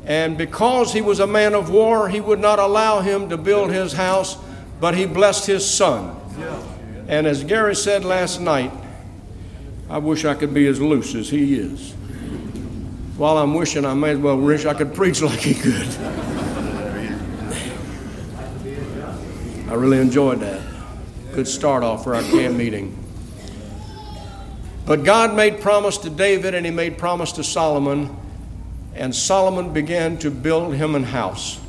And 0.06 0.38
because 0.38 0.94
he 0.94 1.02
was 1.02 1.20
a 1.20 1.28
man 1.28 1.54
of 1.54 1.70
war, 1.70 2.08
he 2.08 2.22
would 2.22 2.40
not 2.40 2.60
allow 2.60 3.02
him 3.02 3.30
to 3.30 3.38
build 3.38 3.72
his 3.72 3.94
house, 3.94 4.38
but 4.80 4.96
he 4.96 5.06
blessed 5.06 5.46
his 5.48 5.70
son. 5.70 6.16
And 7.08 7.28
as 7.28 7.44
Gary 7.44 7.76
said 7.76 8.06
last 8.06 8.40
night, 8.40 8.72
I 9.90 9.98
wish 10.00 10.26
I 10.26 10.34
could 10.34 10.54
be 10.54 10.68
as 10.68 10.82
loose 10.82 11.16
as 11.16 11.30
he 11.30 11.56
is. 11.56 11.94
While 13.18 13.40
I'm 13.40 13.56
wishing, 13.56 13.84
I 13.84 13.96
may 13.96 14.12
as 14.12 14.20
well 14.20 14.38
wish 14.38 14.66
I 14.66 14.76
could 14.76 14.94
preach 14.94 15.22
like 15.24 15.40
he 15.40 15.56
could. 15.56 15.88
I 19.70 19.74
really 19.74 19.98
enjoyed 20.00 20.40
that. 20.42 20.62
Good 21.34 21.48
start 21.48 21.84
off 21.84 22.04
for 22.04 22.16
our 22.16 22.22
camp 22.22 22.56
meeting. 22.56 22.96
But 24.86 25.04
God 25.04 25.36
made 25.36 25.60
promise 25.62 25.98
to 26.00 26.10
David 26.10 26.54
and 26.54 26.66
he 26.66 26.72
made 26.72 26.98
promise 26.98 27.32
to 27.34 27.44
Solomon, 27.44 28.16
and 28.94 29.14
Solomon 29.14 29.74
began 29.74 30.18
to 30.20 30.32
build 30.32 30.76
him 30.76 30.96
an 30.96 31.04
house. 31.04 31.60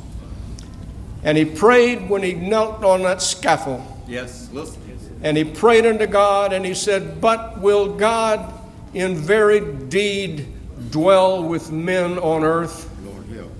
And 1.23 1.37
he 1.37 1.45
prayed 1.45 2.09
when 2.09 2.23
he 2.23 2.33
knelt 2.33 2.83
on 2.83 3.01
that 3.03 3.21
scaffold, 3.21 3.83
Yes, 4.07 4.49
listen. 4.53 4.81
and 5.21 5.35
he 5.35 5.43
prayed 5.43 5.85
unto 5.85 6.05
God, 6.07 6.53
and 6.53 6.63
he 6.65 6.73
said, 6.73 7.19
But 7.19 7.59
will 7.59 7.97
God 7.97 8.53
in 8.93 9.15
very 9.15 9.59
deed 9.59 10.47
dwell 10.91 11.43
with 11.43 11.71
men 11.71 12.17
on 12.19 12.43
earth? 12.43 12.89
Lord 13.03 13.25
help. 13.27 13.51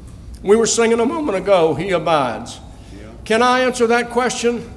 We 0.44 0.56
were 0.56 0.68
singing 0.68 1.00
a 1.00 1.06
moment 1.06 1.38
ago, 1.38 1.76
He 1.76 1.92
abides. 1.92 2.60
Can 3.26 3.42
I 3.44 3.62
answer 3.62 3.88
that 3.88 4.10
question? 4.10 4.68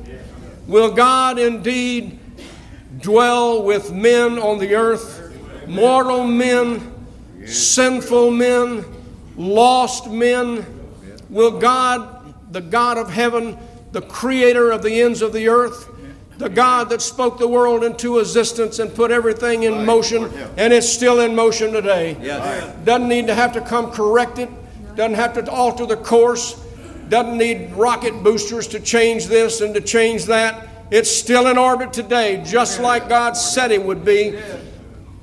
Will 0.66 0.92
God 0.92 1.38
indeed 1.38 2.18
dwell 3.00 3.62
with 3.62 3.92
men 3.92 4.38
on 4.38 4.58
the 4.58 4.74
earth? 4.74 5.34
Mortal 5.66 6.26
men, 6.26 6.92
sinful 7.46 8.30
men, 8.30 8.84
lost 9.36 10.10
men? 10.10 10.66
Will 11.30 11.58
God, 11.58 12.34
the 12.52 12.60
God 12.60 12.98
of 12.98 13.10
heaven, 13.10 13.56
the 13.92 14.02
creator 14.02 14.70
of 14.70 14.82
the 14.82 15.00
ends 15.00 15.22
of 15.22 15.32
the 15.32 15.48
earth, 15.48 15.88
the 16.38 16.48
God 16.48 16.88
that 16.90 17.02
spoke 17.02 17.38
the 17.38 17.46
world 17.46 17.84
into 17.84 18.18
existence 18.18 18.78
and 18.78 18.94
put 18.94 19.10
everything 19.10 19.64
in 19.64 19.84
motion, 19.84 20.24
and 20.56 20.72
it's 20.72 20.88
still 20.88 21.20
in 21.20 21.34
motion 21.34 21.72
today. 21.72 22.14
Doesn't 22.84 23.08
need 23.08 23.26
to 23.26 23.34
have 23.34 23.52
to 23.52 23.60
come 23.60 23.92
corrected, 23.92 24.48
doesn't 24.96 25.14
have 25.14 25.34
to 25.34 25.50
alter 25.50 25.86
the 25.86 25.96
course, 25.96 26.54
doesn't 27.08 27.36
need 27.36 27.72
rocket 27.72 28.22
boosters 28.22 28.66
to 28.68 28.80
change 28.80 29.26
this 29.26 29.60
and 29.60 29.74
to 29.74 29.80
change 29.80 30.24
that. 30.26 30.68
It's 30.90 31.10
still 31.10 31.46
in 31.46 31.58
orbit 31.58 31.92
today, 31.92 32.42
just 32.44 32.80
like 32.80 33.08
God 33.08 33.32
said 33.32 33.70
it 33.70 33.82
would 33.82 34.04
be. 34.04 34.38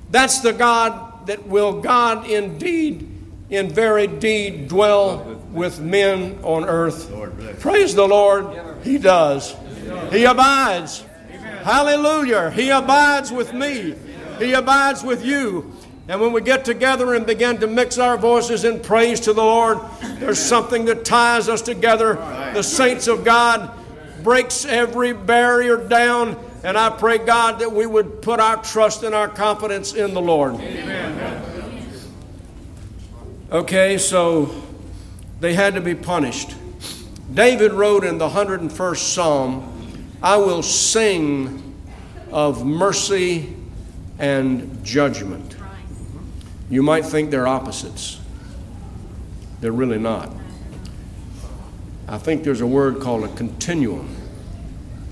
That's 0.09 0.39
the 0.39 0.53
God 0.53 1.27
that 1.27 1.45
will 1.47 1.81
God 1.81 2.27
indeed, 2.27 3.07
in 3.49 3.69
very 3.69 4.07
deed, 4.07 4.67
dwell 4.67 5.41
with 5.51 5.79
men 5.79 6.39
on 6.43 6.65
earth. 6.65 7.11
Praise 7.59 7.93
the 7.95 8.07
Lord. 8.07 8.47
He 8.83 8.97
does. 8.97 9.55
He 10.11 10.23
abides. 10.23 11.03
Hallelujah. 11.63 12.51
He 12.51 12.69
abides 12.69 13.31
with 13.31 13.53
me. 13.53 13.95
He 14.39 14.53
abides 14.53 15.03
with 15.03 15.25
you. 15.25 15.73
And 16.07 16.19
when 16.19 16.31
we 16.33 16.41
get 16.41 16.65
together 16.65 17.13
and 17.13 17.25
begin 17.25 17.59
to 17.59 17.67
mix 17.67 17.99
our 17.99 18.17
voices 18.17 18.63
in 18.63 18.79
praise 18.79 19.19
to 19.21 19.33
the 19.33 19.43
Lord, 19.43 19.79
there's 20.17 20.39
something 20.39 20.85
that 20.85 21.05
ties 21.05 21.47
us 21.47 21.61
together. 21.61 22.15
The 22.53 22.63
saints 22.63 23.07
of 23.07 23.23
God 23.23 23.71
breaks 24.23 24.65
every 24.65 25.13
barrier 25.13 25.77
down. 25.77 26.37
And 26.63 26.77
I 26.77 26.89
pray, 26.89 27.19
God, 27.19 27.59
that 27.59 27.71
we 27.71 27.85
would 27.85 28.21
put 28.21 28.39
our 28.39 28.61
trust 28.63 29.03
and 29.03 29.13
our 29.13 29.27
confidence 29.27 29.93
in 29.93 30.13
the 30.13 30.21
Lord. 30.21 30.55
Okay, 33.51 33.97
so 33.97 34.51
they 35.39 35.53
had 35.53 35.75
to 35.75 35.81
be 35.81 35.95
punished. 35.95 36.55
David 37.33 37.73
wrote 37.73 38.03
in 38.03 38.17
the 38.17 38.29
101st 38.29 38.97
Psalm, 38.97 40.07
I 40.21 40.37
will 40.37 40.63
sing 40.63 41.75
of 42.31 42.65
mercy 42.65 43.55
and 44.17 44.83
judgment. 44.83 45.55
You 46.69 46.83
might 46.83 47.05
think 47.05 47.31
they're 47.31 47.47
opposites, 47.47 48.19
they're 49.61 49.71
really 49.71 49.99
not. 49.99 50.31
I 52.07 52.17
think 52.17 52.43
there's 52.43 52.61
a 52.61 52.67
word 52.67 52.99
called 52.99 53.23
a 53.23 53.27
continuum. 53.35 54.15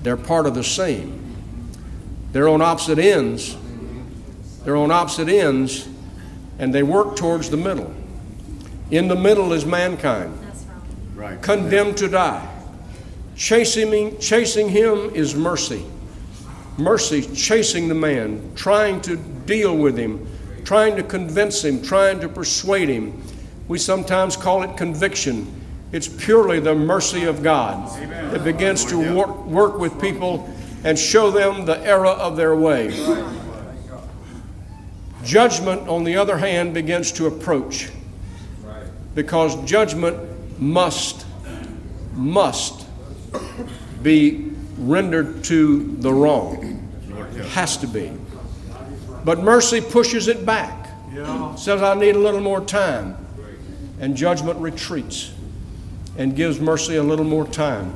They're 0.02 0.16
part 0.16 0.46
of 0.46 0.54
the 0.54 0.64
same. 0.64 1.36
They're 2.32 2.48
on 2.48 2.60
opposite 2.60 2.98
ends. 2.98 3.56
They're 4.64 4.76
on 4.76 4.90
opposite 4.90 5.28
ends, 5.28 5.88
and 6.58 6.74
they 6.74 6.82
work 6.82 7.16
towards 7.16 7.50
the 7.50 7.56
middle. 7.56 7.94
In 8.90 9.08
the 9.08 9.16
middle 9.16 9.52
is 9.52 9.64
mankind, 9.64 10.36
Right. 11.18 11.42
condemned 11.42 11.96
to 11.96 12.08
die. 12.08 12.48
Chasing 13.34 13.90
him, 13.92 14.18
chasing 14.18 14.68
him 14.68 15.10
is 15.14 15.34
mercy. 15.34 15.84
Mercy 16.76 17.22
chasing 17.34 17.88
the 17.88 17.94
man, 17.94 18.52
trying 18.54 19.00
to 19.00 19.16
deal 19.16 19.76
with 19.76 19.98
him, 19.98 20.28
trying 20.64 20.94
to 20.94 21.02
convince 21.02 21.64
him, 21.64 21.82
trying 21.82 22.20
to 22.20 22.28
persuade 22.28 22.88
him. 22.88 23.20
We 23.66 23.78
sometimes 23.78 24.36
call 24.36 24.62
it 24.62 24.76
conviction. 24.76 25.52
It's 25.90 26.06
purely 26.06 26.60
the 26.60 26.76
mercy 26.76 27.24
of 27.24 27.42
God 27.42 27.90
that 28.30 28.44
begins 28.44 28.84
to 28.84 29.16
work, 29.16 29.44
work 29.44 29.78
with 29.78 30.00
people 30.00 30.48
and 30.84 30.96
show 30.96 31.32
them 31.32 31.66
the 31.66 31.80
error 31.80 32.06
of 32.06 32.36
their 32.36 32.54
way. 32.54 32.94
Judgment, 35.24 35.88
on 35.88 36.04
the 36.04 36.16
other 36.16 36.38
hand, 36.38 36.74
begins 36.74 37.10
to 37.12 37.26
approach 37.26 37.90
because 39.16 39.56
judgment 39.64 40.16
must, 40.58 41.26
must 42.14 42.86
be 44.02 44.52
rendered 44.76 45.44
to 45.44 45.96
the 45.96 46.12
wrong. 46.12 46.74
Has 47.50 47.76
to 47.78 47.86
be. 47.86 48.12
But 49.24 49.40
mercy 49.40 49.80
pushes 49.80 50.28
it 50.28 50.46
back. 50.46 50.88
Says, 51.56 51.82
I 51.82 51.94
need 51.94 52.14
a 52.14 52.18
little 52.18 52.40
more 52.40 52.60
time. 52.60 53.16
And 54.00 54.16
judgment 54.16 54.58
retreats 54.60 55.32
and 56.16 56.34
gives 56.36 56.60
mercy 56.60 56.96
a 56.96 57.02
little 57.02 57.24
more 57.24 57.46
time. 57.46 57.92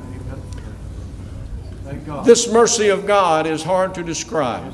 This 2.25 2.51
mercy 2.51 2.89
of 2.89 3.05
God 3.05 3.45
is 3.47 3.63
hard 3.63 3.95
to 3.95 4.03
describe. 4.03 4.73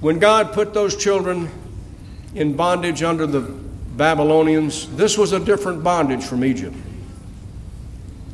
When 0.00 0.18
God 0.18 0.52
put 0.52 0.74
those 0.74 0.96
children 0.96 1.50
in 2.34 2.54
bondage 2.54 3.02
under 3.02 3.26
the 3.26 3.40
Babylonians, 3.98 4.88
this 4.96 5.18
was 5.18 5.32
a 5.32 5.40
different 5.40 5.82
bondage 5.82 6.24
from 6.24 6.44
Egypt. 6.44 6.76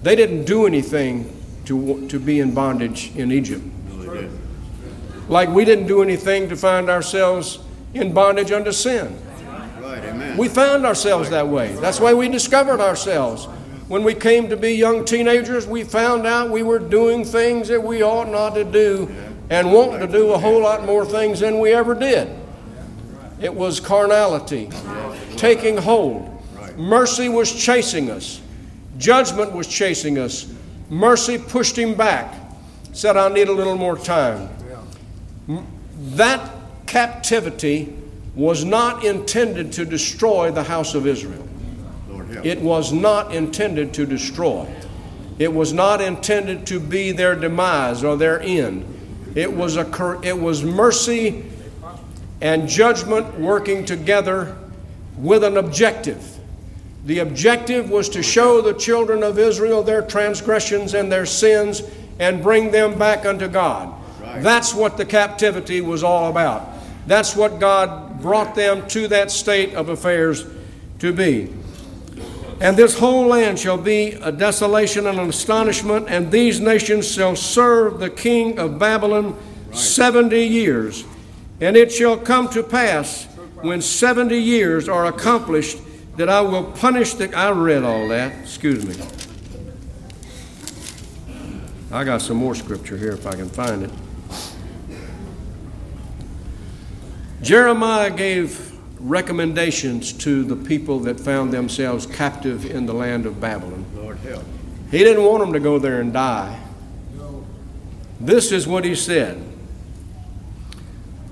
They 0.03 0.15
didn't 0.15 0.45
do 0.45 0.67
anything 0.67 1.35
to, 1.65 2.07
to 2.09 2.21
be 2.21 2.41
in 2.41 2.53
bondage 2.53 3.17
in 3.17 3.33
Egypt. 3.33 3.65
Like 5.27 5.49
we 5.49 5.65
didn't 5.65 5.87
do 5.87 6.03
anything 6.03 6.51
to 6.51 6.57
find 6.57 6.91
ourselves 6.91 7.61
in 7.95 8.13
bondage 8.13 8.53
under 8.53 8.73
sin. 8.73 9.19
Right. 9.81 10.37
We 10.37 10.49
found 10.49 10.85
ourselves 10.85 11.31
that 11.31 11.49
way. 11.49 11.73
That's 11.77 11.99
why 11.99 12.13
we 12.13 12.29
discovered 12.29 12.81
ourselves. 12.81 13.47
When 13.89 14.05
we 14.05 14.13
came 14.13 14.51
to 14.51 14.59
be 14.59 14.73
young 14.73 15.07
teenagers, 15.07 15.67
we 15.67 15.83
found 15.83 16.27
out 16.27 16.51
we 16.51 16.63
were 16.63 16.79
doing 16.79 17.25
things 17.25 17.69
that 17.69 17.83
we 17.83 18.03
ought 18.03 18.29
not 18.29 18.55
to 18.55 18.65
do 18.65 19.11
and 19.49 19.73
wanting 19.73 20.01
to 20.01 20.13
do 20.13 20.33
a 20.33 20.39
whole 20.39 20.61
lot 20.61 20.85
more 20.85 21.07
things 21.07 21.41
than 21.41 21.59
we 21.59 21.73
ever 21.73 21.95
did. 21.95 22.44
It 23.45 23.55
was 23.55 23.79
carnality 23.79 24.71
taking 25.37 25.77
hold. 25.77 26.31
Mercy 26.79 27.29
was 27.29 27.53
chasing 27.53 28.11
us, 28.11 28.41
judgment 28.97 29.53
was 29.53 29.67
chasing 29.67 30.19
us. 30.19 30.51
Mercy 30.89 31.37
pushed 31.37 31.79
him 31.79 31.95
back, 31.95 32.35
said, 32.95 33.19
I 33.19 33.29
need 33.29 33.49
a 33.49 33.53
little 33.53 33.77
more 33.77 33.99
time. 33.99 34.49
That 36.15 36.51
captivity 36.87 37.95
was 38.35 38.65
not 38.65 39.05
intended 39.05 39.73
to 39.73 39.85
destroy 39.85 40.51
the 40.51 40.63
house 40.63 40.95
of 40.95 41.07
Israel. 41.07 41.47
It 42.45 42.63
was 42.63 42.95
not 42.95 43.35
intended 43.35 43.93
to 43.95 44.07
destroy. 44.07 44.67
It 45.39 45.53
was 45.53 45.75
not 45.75 46.01
intended 46.01 46.67
to 46.69 46.81
be 46.81 47.13
their 47.13 47.35
demise 47.35 48.03
or 48.05 48.17
their 48.17 48.41
end. 48.41 48.87
It 49.35 49.53
was, 49.53 49.77
a, 49.77 50.21
it 50.23 50.39
was 50.39 50.63
mercy 50.63 51.45
and 52.41 52.69
judgment 52.69 53.39
working 53.39 53.85
together 53.85 54.57
with 55.17 55.45
an 55.45 55.57
objective. 55.57 56.39
The 57.07 57.21
objective 57.21 57.91
was 57.91 58.09
to 58.11 58.23
show 58.23 58.61
the 58.61 58.75
children 58.75 59.23
of 59.23 59.39
Israel 59.39 59.83
their 59.83 60.03
transgressions 60.03 60.95
and 60.95 61.13
their 61.13 61.27
sins 61.27 61.83
and 62.19 62.43
bring 62.43 62.71
them 62.71 62.99
back 62.99 63.27
unto 63.27 63.49
God. 63.49 63.95
That's 64.39 64.75
what 64.75 64.97
the 64.97 65.05
captivity 65.05 65.81
was 65.81 66.03
all 66.03 66.31
about. 66.31 66.69
That's 67.07 67.37
what 67.37 67.61
God 67.61 68.21
brought 68.23 68.55
them 68.55 68.89
to 68.89 69.07
that 69.09 69.31
state 69.31 69.75
of 69.75 69.91
affairs 69.91 70.47
to 71.01 71.13
be. 71.13 71.53
And 72.61 72.77
this 72.77 72.99
whole 72.99 73.27
land 73.27 73.59
shall 73.59 73.77
be 73.77 74.13
a 74.13 74.33
desolation 74.33 75.07
and 75.07 75.19
an 75.19 75.29
astonishment, 75.29 76.07
and 76.09 76.31
these 76.31 76.61
nations 76.61 77.11
shall 77.11 77.37
serve 77.37 77.99
the 77.99 78.09
king 78.09 78.59
of 78.59 78.79
Babylon 78.79 79.37
seventy 79.73 80.45
years. 80.45 81.05
And 81.61 81.77
it 81.77 81.93
shall 81.93 82.17
come 82.17 82.49
to 82.51 82.63
pass 82.63 83.25
when 83.63 83.81
seventy 83.81 84.39
years 84.39 84.89
are 84.89 85.07
accomplished 85.07 85.79
that 86.17 86.29
I 86.29 86.41
will 86.41 86.65
punish 86.65 87.15
the. 87.15 87.35
I 87.37 87.51
read 87.53 87.85
all 87.85 88.09
that, 88.09 88.43
excuse 88.43 88.85
me. 88.85 88.95
I 91.93 92.03
got 92.03 92.23
some 92.23 92.37
more 92.37 92.55
scripture 92.55 92.97
here 92.97 93.13
if 93.13 93.27
I 93.27 93.33
can 93.33 93.49
find 93.49 93.85
it. 93.85 93.91
Jeremiah 97.41 98.11
gave 98.11 98.73
recommendations 98.99 100.13
to 100.15 100.45
the 100.45 100.57
people 100.57 100.99
that 101.01 101.21
found 101.21 101.53
themselves 101.53 102.07
captive 102.07 102.65
in 102.65 102.87
the 102.87 102.95
land 102.95 103.27
of 103.27 103.41
Babylon. 103.41 103.85
Lord 103.95 104.19
help. 104.19 104.45
He 104.91 104.99
didn't 104.99 105.25
want 105.25 105.41
them 105.41 105.53
to 105.53 105.61
go 105.61 105.79
there 105.79 106.01
and 106.01 106.13
die. 106.13 106.59
This 108.19 108.51
is 108.51 108.67
what 108.67 108.85
he 108.85 108.95
said 108.95 109.54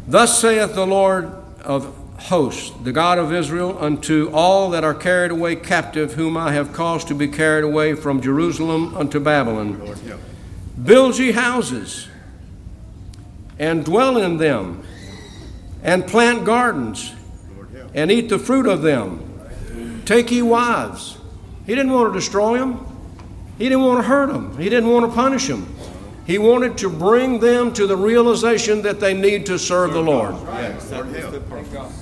Thus 0.07 0.41
saith 0.41 0.75
the 0.75 0.87
Lord 0.87 1.33
of 1.63 1.97
hosts, 2.19 2.73
the 2.83 2.93
God 2.93 3.19
of 3.19 3.33
Israel, 3.33 3.77
unto 3.81 4.31
all 4.33 4.71
that 4.71 4.85
are 4.85 4.95
carried 4.95 5.31
away 5.31 5.57
captive, 5.57 6.15
whom 6.15 6.37
I 6.37 6.53
have 6.53 6.73
caused 6.73 7.09
to 7.09 7.15
be 7.15 7.29
carried 7.29 7.65
away 7.65 7.95
from 7.95 8.21
Jerusalem 8.21 8.97
unto 8.97 9.21
Babylon 9.21 9.97
Build 10.83 11.19
ye 11.19 11.33
houses, 11.33 12.09
and 13.59 13.85
dwell 13.85 14.17
in 14.17 14.39
them, 14.39 14.83
and 15.83 16.07
plant 16.07 16.45
gardens, 16.45 17.13
and 17.95 18.11
eat 18.11 18.29
the 18.29 18.39
fruit 18.39 18.67
of 18.67 18.83
them. 18.83 19.29
Take 20.05 20.31
ye 20.31 20.43
wives. 20.43 21.19
He 21.67 21.75
didn't 21.75 21.93
want 21.93 22.13
to 22.13 22.19
destroy 22.19 22.59
them. 22.59 22.87
He 23.59 23.65
didn't 23.65 23.83
want 23.83 24.01
to 24.01 24.09
hurt 24.09 24.33
them. 24.33 24.57
He 24.59 24.69
didn't 24.69 24.91
want 24.91 25.09
to 25.09 25.15
punish 25.15 25.47
them. 25.47 25.73
He 26.27 26.39
wanted 26.39 26.79
to 26.79 26.89
bring 26.89 27.41
them 27.41 27.73
to 27.75 27.87
the 27.87 27.97
realization 27.97 28.83
that 28.83 29.01
they 29.01 29.13
need 29.15 29.47
to 29.47 29.59
serve 29.59 29.93
the 29.93 30.03
Lord. 30.03 30.35
Yes, 30.35 30.91
Lord. 30.91 31.93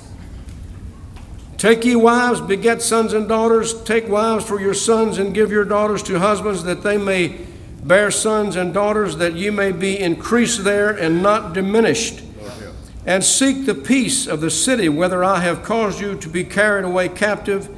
Take 1.57 1.85
ye 1.85 1.95
wives, 1.95 2.41
beget 2.41 2.81
sons 2.81 3.13
and 3.13 3.27
daughters. 3.27 3.83
Take 3.83 4.07
wives 4.07 4.45
for 4.45 4.59
your 4.59 4.73
sons, 4.73 5.17
and 5.19 5.33
give 5.33 5.51
your 5.51 5.65
daughters 5.65 6.01
to 6.03 6.17
husbands, 6.17 6.63
that 6.63 6.81
they 6.81 6.97
may 6.97 7.37
bear 7.83 8.09
sons 8.11 8.55
and 8.55 8.73
daughters, 8.73 9.17
that 9.17 9.33
ye 9.33 9.49
may 9.49 9.71
be 9.71 9.99
increased 9.99 10.63
there 10.63 10.89
and 10.89 11.21
not 11.21 11.53
diminished. 11.53 12.23
Lord. 12.41 12.73
And 13.05 13.23
seek 13.23 13.65
the 13.65 13.75
peace 13.75 14.27
of 14.27 14.41
the 14.41 14.51
city, 14.51 14.89
whether 14.89 15.23
I 15.23 15.39
have 15.41 15.63
caused 15.63 15.99
you 15.99 16.15
to 16.15 16.29
be 16.29 16.43
carried 16.43 16.85
away 16.85 17.09
captive, 17.09 17.69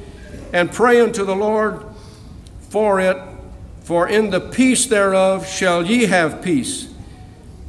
and 0.54 0.72
pray 0.72 1.02
unto 1.02 1.26
the 1.26 1.36
Lord 1.36 1.84
for 2.70 3.00
it, 3.00 3.18
for 3.84 4.08
in 4.08 4.30
the 4.30 4.40
peace 4.40 4.86
thereof 4.86 5.48
shall 5.48 5.86
ye 5.86 6.06
have 6.06 6.42
peace. 6.42 6.90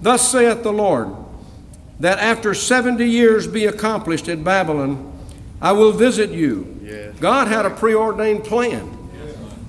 Thus 0.01 0.31
saith 0.31 0.63
the 0.63 0.73
Lord, 0.73 1.15
that 2.01 2.19
after 2.19 2.55
seventy 2.55 3.09
years 3.09 3.47
be 3.47 3.67
accomplished 3.67 4.29
at 4.29 4.43
Babylon, 4.43 5.13
I 5.61 5.73
will 5.73 5.93
visit 5.93 6.31
you. 6.31 6.81
Yes. 6.83 7.19
God 7.19 7.49
had 7.49 7.67
a 7.67 7.71
preordained 7.71 8.45
plan. 8.45 8.91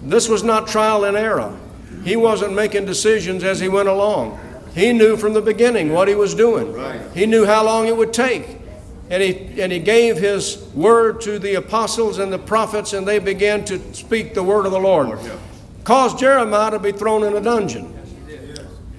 This 0.04 0.28
was 0.28 0.44
not 0.44 0.68
trial 0.68 1.06
and 1.06 1.16
error. 1.16 1.58
He 2.04 2.16
wasn't 2.16 2.54
making 2.54 2.86
decisions 2.86 3.44
as 3.44 3.60
he 3.60 3.70
went 3.70 3.90
along. 3.90 4.40
He 4.76 4.92
knew 4.94 5.18
from 5.18 5.34
the 5.34 5.42
beginning 5.42 5.94
what 5.94 6.08
he 6.08 6.16
was 6.16 6.36
doing. 6.36 6.74
Right. 6.74 7.02
He 7.14 7.26
knew 7.26 7.46
how 7.46 7.64
long 7.64 7.88
it 7.88 7.96
would 7.96 8.14
take. 8.14 8.58
And 9.10 9.24
he, 9.24 9.62
and 9.62 9.72
he 9.72 9.80
gave 9.80 10.18
his 10.18 10.58
word 10.74 11.22
to 11.22 11.40
the 11.40 11.56
apostles 11.56 12.20
and 12.20 12.34
the 12.34 12.40
prophets, 12.40 12.94
and 12.94 13.08
they 13.08 13.20
began 13.20 13.64
to 13.66 13.80
speak 13.94 14.34
the 14.34 14.44
word 14.44 14.66
of 14.66 14.72
the 14.72 14.80
Lord. 14.80 15.20
Help. 15.20 15.40
Caused 15.86 16.18
Jeremiah 16.18 16.72
to 16.72 16.80
be 16.80 16.92
thrown 16.92 17.24
in 17.24 17.36
a 17.36 17.42
dungeon. 17.42 17.98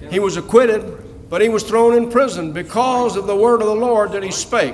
He 0.09 0.19
was 0.19 0.37
acquitted, 0.37 1.29
but 1.29 1.41
he 1.41 1.49
was 1.49 1.63
thrown 1.63 1.93
in 1.93 2.09
prison 2.09 2.53
because 2.53 3.17
of 3.17 3.27
the 3.27 3.35
word 3.35 3.61
of 3.61 3.67
the 3.67 3.75
Lord 3.75 4.13
that 4.13 4.23
he 4.23 4.31
spake. 4.31 4.73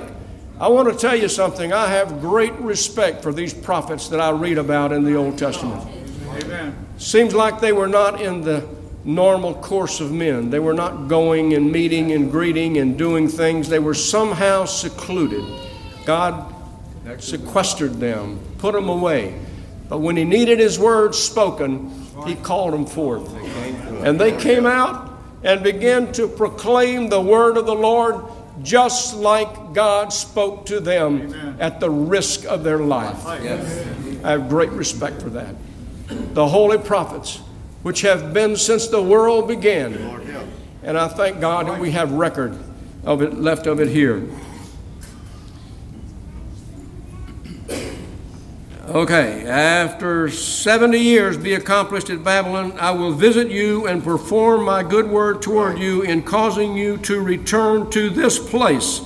I 0.60 0.68
want 0.68 0.88
to 0.92 0.96
tell 0.96 1.16
you 1.16 1.28
something. 1.28 1.72
I 1.72 1.88
have 1.88 2.20
great 2.20 2.52
respect 2.54 3.24
for 3.24 3.32
these 3.32 3.52
prophets 3.52 4.08
that 4.10 4.20
I 4.20 4.30
read 4.30 4.58
about 4.58 4.92
in 4.92 5.02
the 5.02 5.16
Old 5.16 5.36
Testament. 5.36 5.82
Seems 6.98 7.34
like 7.34 7.60
they 7.60 7.72
were 7.72 7.88
not 7.88 8.20
in 8.20 8.42
the 8.42 8.64
normal 9.04 9.54
course 9.54 9.98
of 9.98 10.12
men. 10.12 10.50
They 10.50 10.60
were 10.60 10.72
not 10.72 11.08
going 11.08 11.52
and 11.54 11.72
meeting 11.72 12.12
and 12.12 12.30
greeting 12.30 12.78
and 12.78 12.96
doing 12.96 13.26
things. 13.26 13.68
They 13.68 13.80
were 13.80 13.94
somehow 13.94 14.66
secluded. 14.66 15.44
God 16.04 16.54
sequestered 17.18 17.94
them, 17.94 18.38
put 18.58 18.74
them 18.74 18.88
away. 18.88 19.36
But 19.88 19.98
when 19.98 20.16
He 20.16 20.22
needed 20.24 20.60
His 20.60 20.78
word 20.78 21.16
spoken, 21.16 22.03
He 22.26 22.34
called 22.36 22.72
them 22.72 22.86
forth. 22.86 23.32
And 24.04 24.20
they 24.20 24.36
came 24.36 24.66
out 24.66 25.12
and 25.42 25.62
began 25.62 26.12
to 26.12 26.26
proclaim 26.28 27.08
the 27.08 27.20
word 27.20 27.56
of 27.56 27.66
the 27.66 27.74
Lord 27.74 28.22
just 28.62 29.16
like 29.16 29.72
God 29.74 30.12
spoke 30.12 30.66
to 30.66 30.80
them 30.80 31.56
at 31.58 31.80
the 31.80 31.90
risk 31.90 32.44
of 32.44 32.62
their 32.64 32.78
life. 32.78 33.26
I 33.26 34.30
have 34.30 34.48
great 34.48 34.70
respect 34.70 35.20
for 35.20 35.30
that. 35.30 35.54
The 36.34 36.46
holy 36.46 36.78
prophets, 36.78 37.40
which 37.82 38.02
have 38.02 38.32
been 38.32 38.56
since 38.56 38.86
the 38.88 39.02
world 39.02 39.48
began, 39.48 39.94
and 40.82 40.96
I 40.96 41.08
thank 41.08 41.40
God 41.40 41.66
that 41.66 41.80
we 41.80 41.90
have 41.90 42.12
record 42.12 42.56
of 43.04 43.22
it 43.22 43.34
left 43.34 43.66
of 43.66 43.80
it 43.80 43.88
here. 43.88 44.22
Okay, 48.94 49.44
after 49.44 50.30
70 50.30 50.96
years 50.96 51.36
be 51.36 51.54
accomplished 51.54 52.10
at 52.10 52.22
Babylon, 52.22 52.78
I 52.78 52.92
will 52.92 53.10
visit 53.10 53.50
you 53.50 53.88
and 53.88 54.04
perform 54.04 54.66
my 54.66 54.84
good 54.84 55.10
word 55.10 55.42
toward 55.42 55.80
you 55.80 56.02
in 56.02 56.22
causing 56.22 56.76
you 56.76 56.98
to 56.98 57.20
return 57.20 57.90
to 57.90 58.08
this 58.08 58.38
place. 58.38 59.00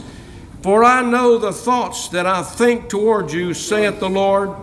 For 0.61 0.85
I 0.85 1.01
know 1.01 1.39
the 1.39 1.55
thoughts 1.55 2.09
that 2.09 2.27
I 2.27 2.43
think 2.43 2.91
toward 2.91 3.33
you, 3.33 3.55
saith 3.55 3.99
the 3.99 4.11
Lord, 4.11 4.55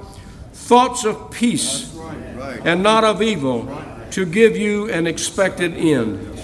thoughts 0.53 1.05
of 1.05 1.31
peace 1.31 1.97
and 2.63 2.83
not 2.83 3.03
of 3.03 3.23
evil, 3.23 3.67
to 4.11 4.27
give 4.27 4.55
you 4.55 4.91
an 4.91 5.07
expected 5.07 5.73
end. 5.73 6.39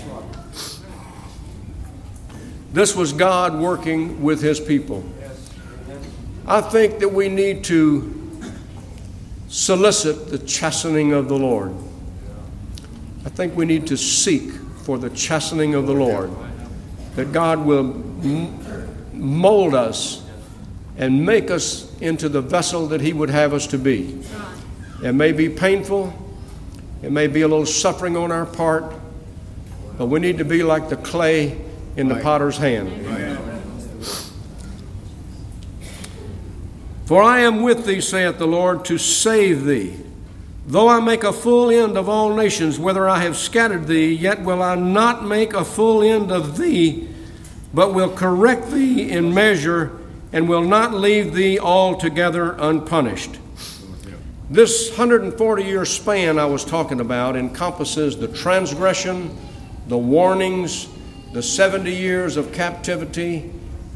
This 2.74 2.96
was 2.96 3.14
God 3.14 3.60
working 3.60 4.24
with 4.24 4.42
his 4.42 4.60
people. 4.60 5.04
I 6.48 6.62
think 6.62 6.98
that 6.98 7.10
we 7.10 7.30
need 7.30 7.64
to 7.66 8.21
solicit 9.52 10.30
the 10.30 10.40
chastening 10.40 11.12
of 11.12 11.28
the 11.28 11.38
Lord. 11.38 11.74
I 13.26 13.30
think 13.30 13.56
we 13.56 13.66
need 13.66 13.86
to 13.88 13.98
seek 13.98 14.50
for 14.84 14.98
the 14.98 15.10
chastening 15.10 15.76
of 15.76 15.86
the 15.86 15.94
Lord, 15.94 16.32
that 17.16 17.34
God 17.34 17.60
will 17.60 17.84
mold 19.14 19.76
us 19.76 20.24
and 20.98 21.26
make 21.26 21.52
us 21.52 21.96
into 22.00 22.30
the 22.30 22.42
vessel 22.42 22.88
that 22.88 23.02
He 23.02 23.12
would 23.12 23.30
have 23.30 23.54
us 23.54 23.68
to 23.68 23.78
be. 23.78 24.24
It 25.04 25.12
may 25.12 25.34
be 25.34 25.50
painful, 25.50 26.14
it 27.04 27.12
may 27.12 27.28
be 27.28 27.42
a 27.42 27.48
little 27.48 27.66
suffering 27.66 28.16
on 28.16 28.32
our 28.32 28.46
part, 28.46 28.86
but 29.98 30.06
we 30.06 30.22
need 30.22 30.38
to 30.38 30.46
be 30.46 30.64
like 30.64 30.88
the 30.88 30.96
clay 30.96 31.60
in 31.98 32.08
the 32.08 32.16
potter's 32.22 32.58
hand. 32.58 33.31
For 37.12 37.22
I 37.22 37.42
am 37.42 37.62
with 37.62 37.86
thee, 37.86 38.00
saith 38.00 38.38
the 38.38 38.48
Lord, 38.48 38.86
to 38.86 38.98
save 38.98 39.66
thee. 39.66 39.98
Though 40.66 40.88
I 40.88 41.02
make 41.02 41.26
a 41.26 41.34
full 41.34 41.70
end 41.70 41.98
of 41.98 42.08
all 42.08 42.34
nations, 42.34 42.80
whether 42.80 43.10
I 43.10 43.20
have 43.20 43.36
scattered 43.36 43.88
thee, 43.88 44.14
yet 44.14 44.44
will 44.44 44.64
I 44.64 44.76
not 44.76 45.26
make 45.26 45.54
a 45.54 45.66
full 45.66 46.04
end 46.04 46.32
of 46.32 46.58
thee, 46.58 47.10
but 47.74 47.94
will 47.94 48.16
correct 48.16 48.72
thee 48.72 49.12
in 49.12 49.34
measure, 49.34 49.92
and 50.32 50.48
will 50.48 50.64
not 50.64 50.94
leave 50.94 51.34
thee 51.34 51.60
altogether 51.60 52.56
unpunished. 52.58 53.40
This 54.50 54.88
140 54.92 55.64
year 55.66 55.84
span 55.84 56.40
I 56.40 56.46
was 56.46 56.64
talking 56.64 57.02
about 57.02 57.36
encompasses 57.36 58.16
the 58.16 58.30
transgression, 58.30 59.38
the 59.90 59.98
warnings, 59.98 60.88
the 61.34 61.44
70 61.44 61.92
years 61.92 62.38
of 62.38 62.54
captivity, 62.54 63.52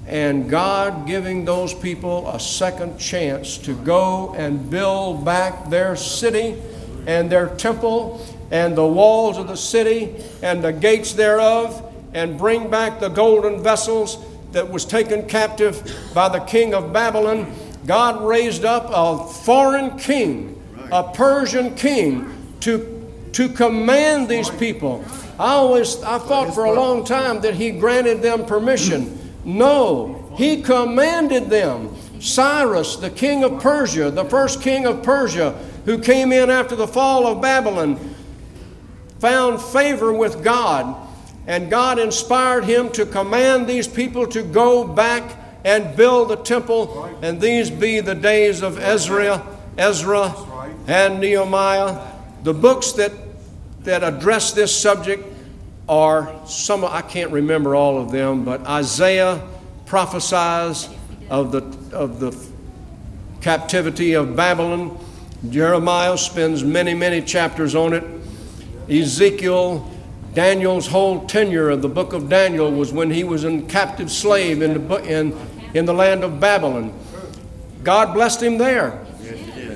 and 0.08 0.50
God 0.50 1.08
giving 1.08 1.46
those 1.46 1.74
people 1.74 2.30
a 2.30 2.40
second 2.40 3.00
chance 3.00 3.58
to 3.60 3.74
go 3.74 4.36
and 4.36 4.70
build 4.70 5.26
back 5.26 5.70
their 5.70 5.96
city 5.96 6.62
and 7.08 7.30
their 7.30 7.50
temple 7.56 8.26
and 8.52 8.76
the 8.76 8.86
walls 8.86 9.38
of 9.38 9.48
the 9.48 9.58
city 9.58 10.16
and 10.44 10.64
the 10.64 10.72
gates 10.72 11.14
thereof 11.14 11.82
and 12.14 12.38
bring 12.38 12.70
back 12.70 13.00
the 13.00 13.10
golden 13.10 13.64
vessels 13.64 14.24
that 14.52 14.70
was 14.70 14.86
taken 14.86 15.28
captive 15.28 16.12
by 16.14 16.30
the 16.30 16.40
king 16.40 16.74
of 16.74 16.94
Babylon. 16.94 17.52
God 17.86 18.24
raised 18.24 18.64
up 18.64 18.86
a 18.90 19.28
foreign 19.44 19.98
king, 19.98 20.62
a 20.92 21.04
Persian 21.04 21.76
king, 21.76 22.32
to, 22.62 23.12
to 23.34 23.50
command 23.50 24.30
these 24.30 24.50
people. 24.50 25.04
I 25.38 25.56
always 25.56 26.02
I 26.02 26.20
thought 26.20 26.54
for 26.54 26.64
a 26.64 26.72
long 26.72 27.04
time 27.04 27.42
that 27.42 27.56
he 27.56 27.72
granted 27.72 28.22
them 28.22 28.46
permission. 28.46 29.25
No, 29.46 30.34
he 30.36 30.62
commanded 30.62 31.50
them. 31.50 31.96
Cyrus, 32.20 32.96
the 32.96 33.10
king 33.10 33.44
of 33.44 33.62
Persia, 33.62 34.10
the 34.10 34.26
first 34.26 34.62
king 34.62 34.86
of 34.86 35.04
Persia, 35.04 35.52
who 35.86 36.00
came 36.00 36.32
in 36.32 36.50
after 36.50 36.76
the 36.76 36.88
fall 36.88 37.28
of 37.28 37.42
Babylon, 37.42 38.16
found 39.20 39.62
favor 39.62 40.12
with 40.12 40.44
God, 40.44 40.96
and 41.46 41.70
God 41.70 42.00
inspired 42.00 42.66
him 42.66 42.92
to 42.94 43.06
command 43.06 43.68
these 43.68 43.88
people 43.88 44.26
to 44.28 44.42
go 44.42 44.88
back 44.88 45.38
and 45.64 45.96
build 45.96 46.30
the 46.30 46.38
temple, 46.38 47.18
and 47.22 47.40
these 47.40 47.70
be 47.70 48.00
the 48.00 48.16
days 48.16 48.62
of 48.64 48.80
Ezra, 48.80 49.46
Ezra, 49.78 50.34
and 50.88 51.20
Nehemiah. 51.20 52.02
The 52.44 52.54
books 52.54 52.94
that 52.94 53.12
that 53.86 54.04
address 54.04 54.52
this 54.52 54.76
subject 54.76 55.24
are 55.88 56.34
some 56.48 56.84
I 56.84 57.02
can't 57.02 57.32
remember 57.32 57.76
all 57.76 58.02
of 58.02 58.12
them, 58.12 58.44
but 58.44 58.66
Isaiah 58.66 59.42
prophesies 59.86 60.90
of 61.30 61.52
the 61.52 61.96
of 61.96 62.20
the 62.20 62.36
captivity 63.42 64.14
of 64.14 64.36
Babylon. 64.36 64.98
Jeremiah 65.50 66.18
spends 66.18 66.64
many, 66.64 66.94
many 66.94 67.22
chapters 67.22 67.76
on 67.76 67.94
it. 67.94 68.04
Ezekiel, 68.90 69.90
Daniel's 70.34 70.88
whole 70.88 71.26
tenure 71.28 71.70
of 71.70 71.82
the 71.82 71.90
book 71.90 72.14
of 72.14 72.30
Daniel 72.30 72.72
was 72.72 72.92
when 72.92 73.12
he 73.12 73.24
was 73.24 73.44
a 73.44 73.62
captive 73.64 74.12
slave 74.12 74.62
in 74.62 74.88
the, 74.88 74.96
in, 75.04 75.38
in 75.74 75.86
the 75.86 75.94
land 75.94 76.24
of 76.24 76.40
Babylon. 76.40 76.94
God 77.84 78.14
blessed 78.14 78.42
him 78.42 78.58
there. 78.58 79.06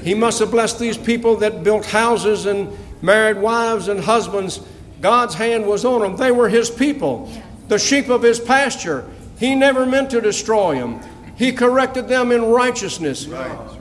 He 0.04 0.14
must 0.14 0.40
have 0.40 0.52
blessed 0.52 0.80
these 0.80 0.98
people 0.98 1.38
that 1.38 1.64
built 1.64 1.86
houses 1.86 2.46
and 2.46 2.76
married 3.02 3.38
wives 3.38 3.88
and 3.88 4.00
husbands. 4.00 4.62
God's 5.02 5.36
hand 5.36 5.66
was 5.66 5.86
on 5.86 6.02
them. 6.02 6.18
They 6.18 6.32
were 6.32 6.50
his 6.50 6.70
people, 6.70 7.32
the 7.68 7.80
sheep 7.80 8.10
of 8.10 8.22
his 8.22 8.40
pasture. 8.40 9.06
He 9.40 9.56
never 9.56 9.86
meant 9.86 10.12
to 10.12 10.22
destroy 10.22 10.76
them. 10.76 11.00
He 11.36 11.54
corrected 11.54 12.08
them 12.08 12.32
in 12.32 12.44
righteousness. 12.44 13.28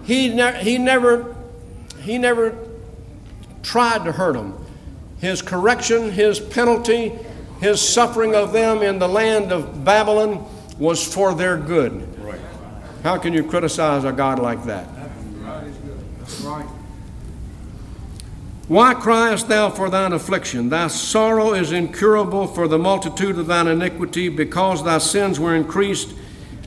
He, 0.04 0.28
ne- 0.28 0.62
he 0.62 0.78
never 0.78 1.34
he 2.00 2.18
never 2.18 2.56
tried 3.62 4.04
to 4.04 4.12
hurt 4.12 4.34
them. 4.34 4.54
His 5.20 5.42
correction, 5.42 6.12
his 6.12 6.38
penalty 6.38 7.12
His 7.60 7.80
suffering 7.80 8.34
of 8.34 8.52
them 8.52 8.82
in 8.82 8.98
the 9.00 9.08
land 9.08 9.50
of 9.50 9.84
Babylon 9.84 10.46
was 10.78 11.12
for 11.12 11.34
their 11.34 11.56
good. 11.56 12.18
Right. 12.22 12.40
How 13.02 13.18
can 13.18 13.32
you 13.32 13.42
criticize 13.42 14.04
a 14.04 14.12
God 14.12 14.38
like 14.38 14.64
that? 14.64 14.86
That's 15.44 16.40
right. 16.42 16.66
Why 18.68 18.92
criest 18.92 19.48
thou 19.48 19.70
for 19.70 19.88
thine 19.88 20.12
affliction? 20.12 20.68
Thy 20.68 20.88
sorrow 20.88 21.54
is 21.54 21.72
incurable 21.72 22.46
for 22.46 22.68
the 22.68 22.78
multitude 22.78 23.38
of 23.38 23.46
thine 23.46 23.66
iniquity, 23.66 24.28
because 24.28 24.84
thy 24.84 24.98
sins 24.98 25.40
were 25.40 25.54
increased. 25.54 26.14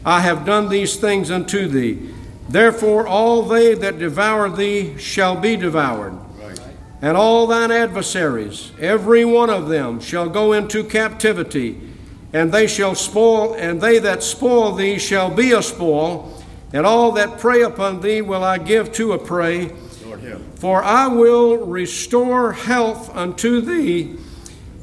I 0.04 0.22
have 0.22 0.44
done 0.44 0.70
these 0.70 0.96
things 0.96 1.30
unto 1.30 1.68
thee. 1.68 2.10
Therefore, 2.50 3.06
all 3.08 3.44
they 3.44 3.76
that 3.76 4.00
devour 4.00 4.50
thee 4.50 4.98
shall 4.98 5.36
be 5.40 5.56
devoured. 5.56 6.14
Right. 6.40 6.60
And 7.04 7.16
all 7.16 7.46
thine 7.46 7.72
adversaries, 7.72 8.72
every 8.80 9.24
one 9.24 9.52
of 9.52 9.70
them, 9.70 10.00
shall 10.00 10.28
go 10.28 10.54
into 10.54 10.84
captivity, 10.84 11.80
and 12.34 12.52
they 12.52 12.66
shall 12.66 12.96
spoil, 12.96 13.54
and 13.54 13.80
they 13.80 14.00
that 14.00 14.24
spoil 14.24 14.72
thee 14.72 14.98
shall 14.98 15.30
be 15.30 15.52
a 15.52 15.62
spoil, 15.62 16.44
and 16.74 16.84
all 16.84 17.12
that 17.12 17.38
prey 17.38 17.62
upon 17.62 18.02
thee 18.02 18.24
will 18.24 18.44
I 18.44 18.58
give 18.58 18.92
to 18.94 19.14
a 19.14 19.20
prey. 19.20 19.72
For 20.56 20.84
I 20.84 21.08
will 21.08 21.58
restore 21.65 22.54
health 22.54 23.15
unto 23.15 23.62
thee, 23.62 24.17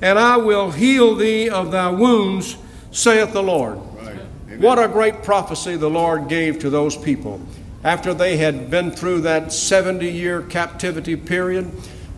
and 0.03 0.19
I 0.19 0.37
will 0.37 0.71
heal 0.71 1.15
thee 1.15 1.49
of 1.49 1.71
thy 1.71 1.91
wounds, 1.91 2.57
saith 2.91 3.33
the 3.33 3.43
Lord. 3.43 3.79
Right. 3.97 4.59
What 4.59 4.79
a 4.79 4.89
great 4.89 5.23
prophecy 5.23 5.77
the 5.77 5.91
Lord 5.91 6.29
gave 6.29 6.59
to 6.61 6.71
those 6.71 6.97
people. 6.97 7.41
After 7.85 8.13
they 8.13 8.37
had 8.37 8.71
been 8.71 8.91
through 8.91 9.23
that 9.23 9.53
70 9.53 10.09
year 10.11 10.43
captivity 10.43 11.17
period, 11.17 11.71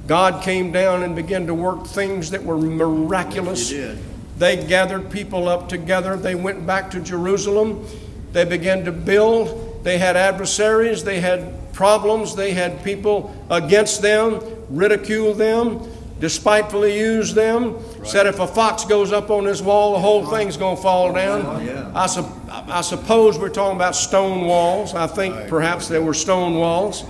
God 0.07 0.43
came 0.43 0.73
down 0.73 1.03
and 1.03 1.15
began 1.15 1.47
to 1.47 1.55
work 1.55 1.87
things 1.87 2.31
that 2.31 2.43
were 2.43 2.59
miraculous. 2.59 3.69
Did. 3.69 3.99
They 4.39 4.65
gathered 4.67 5.11
people 5.11 5.49
up 5.49 5.69
together. 5.69 6.17
They 6.17 6.35
went 6.35 6.67
back 6.67 6.91
to 6.93 7.01
Jerusalem. 7.01 7.87
They 8.33 8.45
began 8.47 8.87
to 8.87 8.93
build. 8.93 9.85
They 9.85 9.99
had 9.99 10.17
adversaries. 10.17 11.05
They 11.05 11.21
had 11.21 11.60
problems. 11.73 12.35
They 12.37 12.53
had 12.53 12.83
people 12.85 13.35
against 13.51 14.03
them, 14.03 14.41
ridiculed 14.69 15.39
them, 15.39 15.81
despitefully 16.21 16.99
used 16.99 17.35
them. 17.35 17.77
Said 18.05 18.27
if 18.27 18.39
a 18.41 18.47
fox 18.47 18.85
goes 18.85 19.13
up 19.13 19.31
on 19.31 19.45
this 19.45 19.61
wall, 19.63 19.93
the 19.95 19.99
whole 20.01 20.27
thing's 20.27 20.57
going 20.57 20.77
to 20.77 20.83
fall 20.83 21.13
down. 21.13 21.65
Yeah. 21.65 21.91
I, 21.95 22.07
sup- 22.07 22.33
I 22.51 22.81
suppose 22.83 23.39
we're 23.39 23.49
talking 23.49 23.77
about 23.77 23.95
stone 23.97 24.47
walls. 24.47 24.95
I 24.95 25.07
think 25.07 25.35
Right. 25.35 25.49
perhaps 25.49 25.89
they 25.89 25.99
were 25.99 26.15
stone 26.15 26.55
walls. 26.57 27.05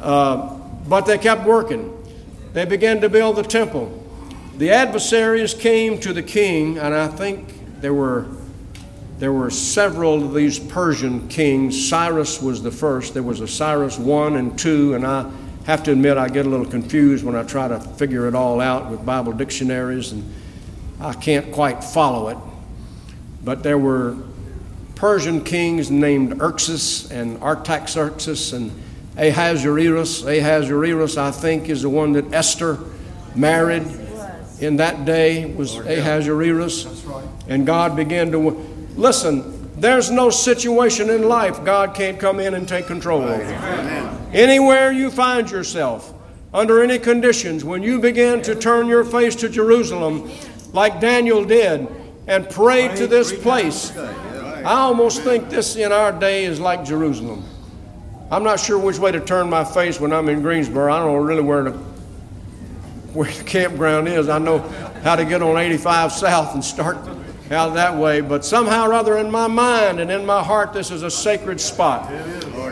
Uh, 0.00 0.58
but 0.88 1.02
they 1.06 1.18
kept 1.18 1.44
working. 1.46 1.92
They 2.54 2.64
began 2.64 3.00
to 3.02 3.08
build 3.08 3.36
the 3.36 3.42
temple. 3.42 3.98
The 4.58 4.70
adversaries 4.70 5.54
came 5.54 5.98
to 6.00 6.12
the 6.12 6.22
king, 6.22 6.78
and 6.78 6.94
I 6.94 7.08
think 7.08 7.80
there 7.80 7.94
were 7.94 8.26
there 9.22 9.32
were 9.32 9.50
several 9.50 10.24
of 10.24 10.34
these 10.34 10.58
Persian 10.58 11.28
kings. 11.28 11.88
Cyrus 11.88 12.42
was 12.42 12.60
the 12.60 12.72
first. 12.72 13.14
There 13.14 13.22
was 13.22 13.38
a 13.38 13.46
Cyrus 13.46 13.96
one 13.96 14.34
and 14.34 14.58
two, 14.58 14.94
and 14.94 15.06
I 15.06 15.30
have 15.64 15.84
to 15.84 15.92
admit 15.92 16.18
I 16.18 16.28
get 16.28 16.44
a 16.44 16.48
little 16.48 16.66
confused 16.66 17.24
when 17.24 17.36
I 17.36 17.44
try 17.44 17.68
to 17.68 17.78
figure 17.78 18.26
it 18.26 18.34
all 18.34 18.60
out 18.60 18.90
with 18.90 19.06
Bible 19.06 19.30
dictionaries, 19.32 20.10
and 20.10 20.28
I 20.98 21.12
can't 21.12 21.52
quite 21.52 21.84
follow 21.84 22.30
it. 22.30 22.38
But 23.44 23.62
there 23.62 23.78
were 23.78 24.16
Persian 24.96 25.44
kings 25.44 25.88
named 25.88 26.40
Xerxes 26.40 27.12
and 27.12 27.40
Artaxerxes 27.40 28.52
and 28.52 28.72
Ahasuerus. 29.16 30.24
Ahasuerus, 30.24 31.16
I 31.16 31.30
think, 31.30 31.68
is 31.68 31.82
the 31.82 31.90
one 31.90 32.10
that 32.14 32.32
Esther 32.34 32.76
married 33.36 33.84
in 34.58 34.78
that 34.78 35.04
day 35.04 35.44
was 35.44 35.76
oh, 35.76 35.82
Ahasuerus. 35.82 37.04
And 37.46 37.64
God 37.64 37.94
began 37.94 38.32
to 38.32 38.71
listen. 38.96 39.58
There's 39.76 40.10
no 40.10 40.30
situation 40.30 41.10
in 41.10 41.28
life 41.28 41.64
God 41.64 41.94
can't 41.94 42.18
come 42.18 42.38
in 42.38 42.54
and 42.54 42.68
take 42.68 42.86
control. 42.86 43.22
Anywhere 44.32 44.92
you 44.92 45.10
find 45.10 45.50
yourself, 45.50 46.14
under 46.54 46.82
any 46.82 46.98
conditions, 46.98 47.64
when 47.64 47.82
you 47.82 47.98
begin 47.98 48.42
to 48.42 48.54
turn 48.54 48.86
your 48.86 49.04
face 49.04 49.34
to 49.36 49.48
Jerusalem, 49.48 50.30
like 50.72 51.00
Daniel 51.00 51.44
did, 51.44 51.88
and 52.28 52.48
pray 52.48 52.94
to 52.94 53.06
this 53.06 53.32
place, 53.32 53.96
I 53.96 54.74
almost 54.74 55.22
think 55.22 55.48
this 55.48 55.74
in 55.76 55.90
our 55.90 56.12
day 56.12 56.44
is 56.44 56.60
like 56.60 56.84
Jerusalem. 56.84 57.44
I'm 58.30 58.44
not 58.44 58.60
sure 58.60 58.78
which 58.78 58.98
way 58.98 59.10
to 59.12 59.20
turn 59.20 59.50
my 59.50 59.64
face 59.64 59.98
when 59.98 60.12
I'm 60.12 60.28
in 60.28 60.42
Greensboro. 60.42 60.92
I 60.92 61.00
don't 61.00 61.12
know 61.12 61.18
really 61.18 61.42
where 61.42 61.64
the 61.64 61.70
where 63.12 63.30
the 63.30 63.44
campground 63.44 64.08
is. 64.08 64.28
I 64.28 64.38
know 64.38 64.58
how 65.02 65.16
to 65.16 65.24
get 65.24 65.42
on 65.42 65.58
85 65.58 66.12
South 66.12 66.54
and 66.54 66.64
start 66.64 66.96
out 67.52 67.74
that 67.74 67.96
way, 67.96 68.20
but 68.20 68.44
somehow 68.44 68.86
or 68.86 68.94
other 68.94 69.18
in 69.18 69.30
my 69.30 69.46
mind 69.46 70.00
and 70.00 70.10
in 70.10 70.24
my 70.24 70.42
heart, 70.42 70.72
this 70.72 70.90
is 70.90 71.02
a 71.02 71.10
sacred 71.10 71.60
spot. 71.60 72.10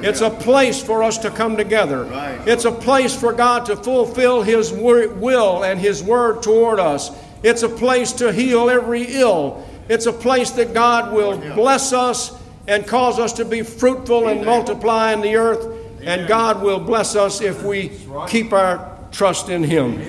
It's 0.03 0.21
a 0.21 0.31
place 0.31 0.83
for 0.83 1.03
us 1.03 1.19
to 1.19 1.31
come 1.31 1.57
together. 1.57 2.09
It's 2.47 2.65
a 2.65 2.73
place 2.73 3.15
for 3.15 3.33
God 3.33 3.67
to 3.67 3.77
fulfill 3.77 4.43
His 4.43 4.73
will 4.73 5.65
and 5.65 5.79
His 5.79 6.03
word 6.03 6.43
toward 6.43 6.81
us. 6.81 7.11
It's 7.43 7.63
a 7.63 7.69
place 7.69 8.13
to 8.15 8.33
heal 8.33 8.71
every 8.71 9.05
ill. 9.05 9.67
It's 9.89 10.07
a 10.07 10.13
place 10.13 10.51
that 10.53 10.73
God 10.73 11.13
will 11.13 11.39
bless 11.55 11.93
us 11.93 12.39
and 12.67 12.87
cause 12.87 13.19
us 13.19 13.33
to 13.35 13.45
be 13.45 13.63
fruitful 13.63 14.29
and 14.29 14.45
multiply 14.45 15.13
in 15.13 15.21
the 15.21 15.37
earth. 15.37 15.79
And 16.03 16.29
God 16.29 16.63
will 16.63 16.81
bless 16.81 17.17
us 17.17 17.41
if 17.41 17.63
we 17.63 17.93
keep 18.29 18.53
our 18.53 18.99
trust 19.11 19.49
in 19.49 19.65
Him. 19.65 20.01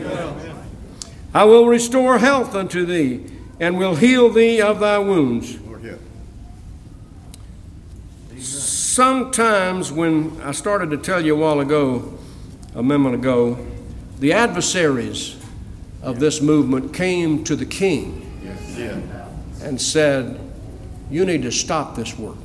I 1.33 1.45
will 1.45 1.67
restore 1.67 2.17
health 2.17 2.55
unto 2.55 2.85
thee 2.85 3.30
and 3.61 3.77
will 3.77 3.95
heal 3.95 4.27
thee 4.27 4.59
of 4.59 4.79
thy 4.79 4.97
wounds. 4.97 5.61
Lord. 5.61 5.99
Sometimes, 8.39 9.91
when 9.91 10.41
I 10.41 10.51
started 10.51 10.89
to 10.89 10.97
tell 10.97 11.23
you 11.23 11.35
a 11.35 11.39
while 11.39 11.59
ago, 11.59 12.17
a 12.73 12.81
moment 12.81 13.15
ago, 13.15 13.63
the 14.19 14.33
adversaries 14.33 15.37
of 16.01 16.19
this 16.19 16.41
movement 16.41 16.93
came 16.93 17.43
to 17.43 17.55
the 17.55 17.65
king 17.65 18.27
Yes, 18.43 19.61
and 19.61 19.79
said, 19.79 20.39
You 21.11 21.23
need 21.23 21.43
to 21.43 21.51
stop 21.51 21.95
this 21.95 22.17
work. 22.17 22.37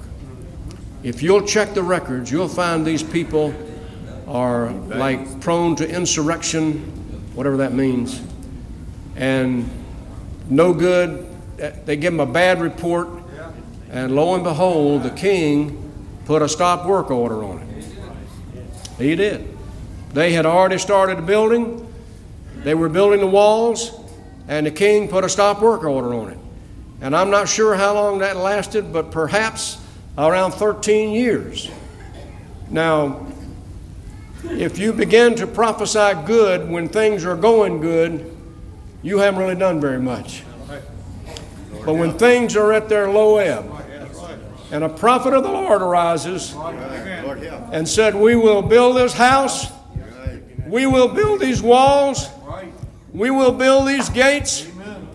If 1.02 1.22
you'll 1.22 1.46
check 1.46 1.72
the 1.72 1.82
records, 1.82 2.30
you'll 2.30 2.48
find 2.48 2.84
these 2.86 3.02
people 3.02 3.54
are 4.28 4.70
like 4.70 5.40
prone 5.40 5.76
to 5.76 5.88
insurrection, 5.88 6.74
whatever 7.34 7.56
that 7.58 7.72
means, 7.72 8.20
and 9.14 9.70
no 10.48 10.72
good. 10.72 11.26
They 11.86 11.96
give 11.96 12.12
him 12.12 12.20
a 12.20 12.26
bad 12.26 12.60
report, 12.60 13.08
and 13.90 14.14
lo 14.14 14.34
and 14.34 14.44
behold, 14.44 15.02
the 15.02 15.10
king 15.10 15.92
put 16.26 16.42
a 16.42 16.48
stop 16.48 16.86
work 16.86 17.10
order 17.10 17.42
on 17.44 17.60
it. 17.60 17.84
He 18.98 19.14
did. 19.16 19.56
They 20.12 20.32
had 20.32 20.46
already 20.46 20.78
started 20.78 21.18
the 21.18 21.22
building, 21.22 21.82
they 22.58 22.74
were 22.74 22.88
building 22.88 23.20
the 23.20 23.26
walls, 23.26 23.92
and 24.48 24.66
the 24.66 24.70
king 24.70 25.08
put 25.08 25.24
a 25.24 25.28
stop 25.28 25.60
work 25.60 25.84
order 25.84 26.14
on 26.14 26.30
it. 26.30 26.38
And 27.00 27.14
I'm 27.14 27.30
not 27.30 27.48
sure 27.48 27.74
how 27.74 27.94
long 27.94 28.18
that 28.18 28.36
lasted, 28.36 28.92
but 28.92 29.10
perhaps 29.10 29.78
around 30.16 30.52
13 30.52 31.10
years. 31.10 31.70
Now, 32.70 33.26
if 34.44 34.78
you 34.78 34.92
begin 34.92 35.34
to 35.36 35.46
prophesy 35.46 36.12
good 36.26 36.68
when 36.68 36.88
things 36.88 37.24
are 37.24 37.36
going 37.36 37.80
good, 37.80 38.35
you 39.06 39.18
haven't 39.18 39.38
really 39.38 39.54
done 39.54 39.80
very 39.80 40.00
much. 40.00 40.42
But 41.84 41.94
when 41.94 42.18
things 42.18 42.56
are 42.56 42.72
at 42.72 42.88
their 42.88 43.08
low 43.08 43.36
ebb, 43.36 43.72
and 44.72 44.82
a 44.82 44.88
prophet 44.88 45.32
of 45.32 45.44
the 45.44 45.52
Lord 45.52 45.80
arises 45.80 46.52
and 47.72 47.88
said, 47.88 48.16
We 48.16 48.34
will 48.34 48.62
build 48.62 48.96
this 48.96 49.12
house, 49.12 49.70
we 50.66 50.86
will 50.86 51.06
build 51.06 51.38
these 51.38 51.62
walls, 51.62 52.28
we 53.12 53.30
will 53.30 53.52
build 53.52 53.86
these 53.86 54.08
gates. 54.08 54.68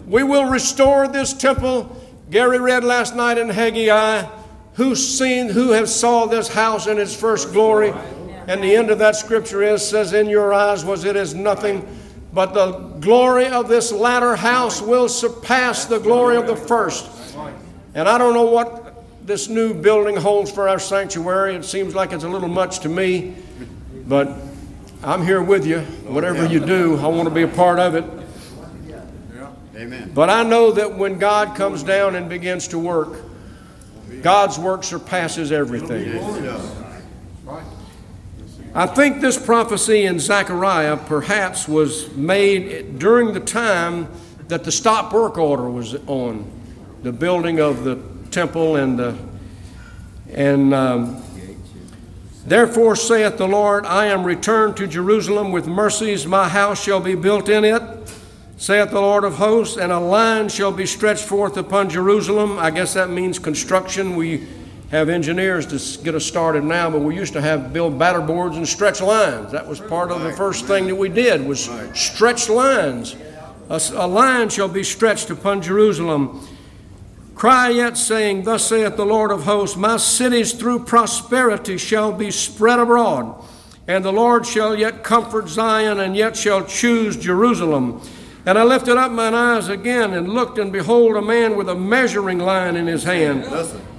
We 0.08 0.24
will 0.24 0.46
restore 0.46 1.08
this 1.08 1.34
temple. 1.34 1.96
Gary 2.30 2.60
read 2.60 2.84
last 2.84 3.16
night 3.16 3.38
in 3.38 3.50
Haggai, 3.50 4.28
who 4.74 4.96
seen, 4.96 5.50
who 5.50 5.72
have 5.72 5.90
saw 5.90 6.26
this 6.26 6.48
house 6.48 6.88
in 6.88 6.98
its 6.98 7.16
first 7.16 7.52
glory. 7.52 7.94
And 8.48 8.64
the 8.64 8.76
end 8.76 8.90
of 8.90 9.00
that 9.00 9.16
scripture 9.18 9.62
is 9.62 9.88
says, 9.88 10.14
"In 10.14 10.30
your 10.30 10.54
eyes 10.54 10.84
was 10.84 11.04
it 11.06 11.16
as 11.16 11.36
nothing, 11.36 11.86
but 12.34 12.54
the 12.54 12.72
glory 13.00 13.48
of 13.48 13.68
this 13.68 13.92
latter 13.92 14.36
house 14.36 14.82
will 14.82 15.10
surpass 15.10 15.86
the 15.86 16.00
glory 16.00 16.38
of 16.38 16.48
the 16.48 16.56
first. 16.56 17.10
And 17.94 18.08
I 18.08 18.18
don't 18.18 18.34
know 18.34 18.46
what 18.46 19.04
this 19.26 19.50
new 19.50 19.74
building 19.74 20.16
holds 20.16 20.52
for 20.52 20.70
our 20.70 20.80
sanctuary. 20.80 21.56
It 21.56 21.66
seems 21.66 21.94
like 21.94 22.14
it's 22.14 22.24
a 22.24 22.30
little 22.30 22.50
much 22.50 22.80
to 22.80 22.90
me, 22.90 23.36
but 24.08 24.38
I'm 25.04 25.26
here 25.26 25.42
with 25.42 25.66
you. 25.66 25.82
Whatever 26.08 26.46
you 26.46 26.66
do, 26.66 26.98
I 27.00 27.08
want 27.08 27.28
to 27.28 27.36
be 27.36 27.44
a 27.44 27.48
part 27.48 27.80
of 27.80 27.96
it. 27.96 28.06
Amen. 29.76 30.12
But 30.14 30.30
I 30.30 30.44
know 30.44 30.72
that 30.74 30.96
when 30.96 31.18
God 31.18 31.56
comes 31.56 31.82
down 31.82 32.16
and 32.16 32.30
begins 32.30 32.68
to 32.70 32.78
work, 32.78 33.24
God's 34.22 34.60
work 34.60 34.84
surpasses 34.84 35.52
everything. 35.52 36.06
Yes, 36.06 36.36
he 36.36 36.42
does. 36.44 36.76
Right. 37.44 37.66
I 38.74 38.86
think 38.86 39.20
this 39.20 39.38
prophecy 39.38 40.06
in 40.06 40.18
Zechariah 40.18 40.96
perhaps 40.96 41.68
was 41.68 42.10
made 42.16 43.00
during 43.00 43.34
the 43.34 43.42
time 43.42 44.08
that 44.48 44.64
the 44.64 44.72
stop 44.72 45.12
work 45.12 45.38
order 45.38 45.70
was 45.70 45.96
on 46.08 46.50
the 47.04 47.12
building 47.12 47.60
of 47.60 47.84
the 47.84 48.02
temple 48.32 48.78
and 48.78 48.98
the 48.98 49.18
and 50.30 50.74
um, 50.74 51.22
therefore 52.46 52.96
saith 52.96 53.38
the 53.38 53.48
Lord, 53.48 53.86
I 53.86 54.06
am 54.06 54.24
returned 54.24 54.78
to 54.78 54.88
Jerusalem 54.88 55.52
with 55.52 55.68
mercies. 55.68 56.26
My 56.26 56.48
house 56.48 56.82
shall 56.82 57.02
be 57.02 57.16
built 57.16 57.50
in 57.50 57.66
it, 57.66 57.82
saith 58.56 58.92
the 58.92 59.02
Lord 59.02 59.26
of 59.26 59.36
hosts, 59.36 59.76
and 59.76 59.92
a 59.92 60.00
line 60.00 60.48
shall 60.48 60.72
be 60.72 60.86
stretched 60.86 61.26
forth 61.26 61.58
upon 61.58 61.90
Jerusalem. 61.90 62.58
I 62.58 62.72
guess 62.72 62.94
that 62.94 63.10
means 63.10 63.38
construction. 63.38 64.16
We 64.16 64.48
have 64.92 65.10
engineers 65.10 65.66
to 65.66 66.04
get 66.04 66.14
us 66.14 66.26
started 66.26 66.64
now, 66.64 66.90
but 66.90 67.00
we 67.00 67.16
used 67.16 67.34
to 67.34 67.42
have 67.42 67.74
build 67.74 67.98
batter 67.98 68.22
boards 68.22 68.58
and 68.58 68.68
stretch 68.68 69.02
lines. 69.02 69.52
That 69.52 69.68
was 69.68 69.80
part 69.80 70.12
of 70.12 70.22
the 70.22 70.34
first 70.34 70.66
thing 70.66 70.88
that 70.88 70.96
we 70.96 71.10
did 71.10 71.46
was 71.46 71.70
stretch 71.94 72.50
lines. 72.50 73.16
A, 73.70 73.82
a 73.94 74.08
line 74.08 74.50
shall 74.50 74.68
be 74.68 74.84
stretched 74.84 75.30
upon 75.30 75.62
Jerusalem 75.62 76.48
Cry 77.42 77.70
yet, 77.70 77.98
saying, 77.98 78.44
Thus 78.44 78.68
saith 78.68 78.98
the 78.98 79.04
Lord 79.04 79.32
of 79.32 79.46
hosts, 79.46 79.76
My 79.76 79.98
cities 79.98 80.54
through 80.54 80.86
prosperity 80.86 81.76
shall 81.80 82.12
be 82.12 82.30
spread 82.30 82.78
abroad, 82.78 83.44
and 83.88 84.06
the 84.06 84.14
Lord 84.14 84.46
shall 84.46 84.76
yet 84.76 85.04
comfort 85.04 85.50
Zion, 85.50 86.00
and 86.00 86.16
yet 86.16 86.38
shall 86.38 86.64
choose 86.64 87.18
Jerusalem. 87.18 88.00
And 88.46 88.60
I 88.60 88.64
lifted 88.64 88.96
up 88.96 89.12
mine 89.12 89.34
eyes 89.34 89.70
again 89.70 90.14
and 90.14 90.30
looked, 90.30 90.60
and 90.60 90.72
behold, 90.72 91.16
a 91.16 91.22
man 91.24 91.56
with 91.56 91.68
a 91.68 91.74
measuring 91.74 92.38
line 92.38 92.76
in 92.76 92.86
his 92.86 93.06
hand. 93.06 93.44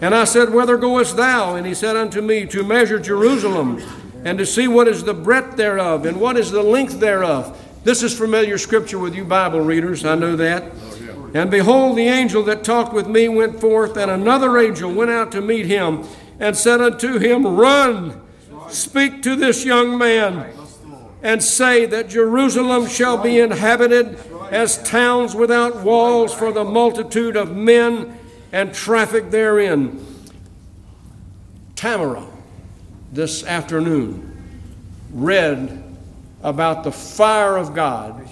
And 0.03 0.17
I 0.17 0.25
said, 0.25 0.53
Whither 0.53 0.77
goest 0.77 1.17
thou? 1.17 1.55
And 1.55 1.65
he 1.65 1.75
said 1.75 1.97
unto 1.97 2.21
me, 2.21 2.45
To 2.47 2.65
measure 2.65 2.99
Jerusalem, 2.99 3.81
and 4.25 4.37
to 4.37 4.45
see 4.45 4.67
what 4.67 4.89
is 4.89 5.05
the 5.05 5.15
breadth 5.15 5.57
thereof, 5.57 6.05
and 6.05 6.21
what 6.21 6.37
is 6.37 6.51
the 6.51 6.63
length 6.63 6.99
thereof. 6.99 7.57
This 7.85 8.03
is 8.03 8.17
familiar 8.17 8.59
scripture 8.59 8.99
with 8.99 9.15
you 9.15 9.25
Bible 9.25 9.61
readers, 9.61 10.05
I 10.05 10.17
know 10.17 10.35
that. 10.37 10.73
And 11.35 11.53
behold, 11.53 11.97
the 11.97 12.09
angel 12.09 12.43
that 12.45 12.65
talked 12.65 12.93
with 12.93 13.07
me 13.07 13.29
went 13.29 13.61
forth, 13.61 13.97
and 13.97 14.11
another 14.11 14.59
angel 14.59 14.93
went 14.93 15.13
out 15.13 15.31
to 15.33 15.41
meet 15.41 15.67
him, 15.67 16.05
and 16.41 16.57
said 16.57 16.81
unto 16.81 17.21
him, 17.21 17.47
Run, 17.47 18.21
speak 18.69 19.23
to 19.23 19.37
this 19.37 19.65
young 19.65 19.97
man, 19.97 20.53
and 21.23 21.41
say 21.41 21.87
that 21.87 22.09
Jerusalem 22.09 22.89
shall 22.89 23.19
be 23.19 23.39
inhabited 23.39 24.19
as 24.51 24.83
towns 24.83 25.37
without 25.37 25.77
walls 25.77 26.35
for 26.35 26.51
the 26.51 26.65
multitude 26.65 27.37
of 27.37 27.57
men 27.57 28.19
and 28.53 28.73
traffic 28.75 29.31
therein. 29.31 30.05
Tamara, 31.75 32.25
this 33.13 33.45
afternoon, 33.45 34.29
read 35.13 35.83
about 36.43 36.85
the 36.85 36.93
fire 36.93 37.57
of 37.57 37.75
God 37.75 38.29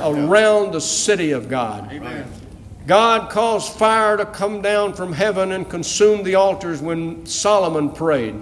around 0.00 0.72
the 0.72 0.80
city 0.80 1.32
of 1.32 1.48
God. 1.48 1.92
Amen. 1.92 2.30
God 2.86 3.30
caused 3.30 3.74
fire 3.74 4.16
to 4.16 4.24
come 4.24 4.62
down 4.62 4.94
from 4.94 5.12
heaven 5.12 5.52
and 5.52 5.68
consume 5.68 6.22
the 6.22 6.36
altars 6.36 6.80
when 6.80 7.26
Solomon 7.26 7.90
prayed. 7.90 8.34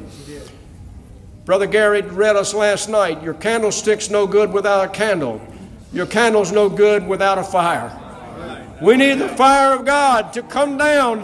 Brother 1.45 1.67
Gary 1.67 2.03
read 2.03 2.37
us 2.37 2.53
last 2.55 2.89
night 2.89 3.23
your 3.23 3.35
candlestick's 3.35 4.11
no 4.11 4.27
good 4.27 4.53
without 4.53 4.85
a 4.85 4.89
candle, 4.91 5.41
your 5.93 6.07
candle's 6.07 6.53
no 6.53 6.69
good 6.69 7.07
without 7.07 7.39
a 7.39 7.43
fire. 7.43 7.91
We 8.81 8.97
need 8.97 9.15
the 9.15 9.29
fire 9.29 9.75
of 9.75 9.85
God 9.85 10.33
to 10.35 10.43
come 10.43 10.79
down, 10.79 11.21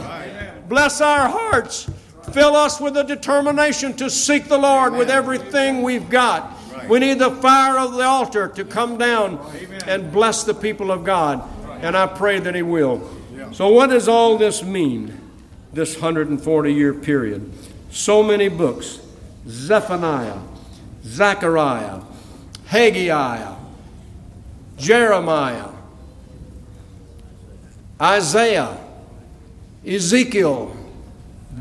bless 0.68 1.00
our 1.00 1.28
hearts, 1.28 1.88
fill 2.32 2.56
us 2.56 2.80
with 2.80 2.96
a 2.96 3.04
determination 3.04 3.94
to 3.94 4.10
seek 4.10 4.48
the 4.48 4.58
Lord 4.58 4.94
with 4.94 5.08
everything 5.08 5.82
we've 5.82 6.10
got. 6.10 6.52
We 6.88 6.98
need 6.98 7.18
the 7.18 7.30
fire 7.30 7.78
of 7.78 7.94
the 7.94 8.04
altar 8.04 8.48
to 8.48 8.64
come 8.64 8.98
down 8.98 9.38
and 9.86 10.12
bless 10.12 10.44
the 10.44 10.54
people 10.54 10.90
of 10.90 11.04
God. 11.04 11.42
And 11.82 11.96
I 11.96 12.06
pray 12.06 12.40
that 12.40 12.54
He 12.54 12.62
will. 12.62 13.08
So, 13.52 13.68
what 13.68 13.90
does 13.90 14.08
all 14.08 14.36
this 14.36 14.62
mean, 14.62 15.18
this 15.72 15.94
140 15.94 16.72
year 16.72 16.92
period? 16.92 17.52
So 17.90 18.22
many 18.22 18.48
books 18.48 19.00
Zephaniah, 19.46 20.40
Zechariah, 21.04 22.00
Haggai, 22.66 23.54
Jeremiah, 24.76 25.73
Isaiah, 28.00 28.78
Ezekiel, 29.86 30.76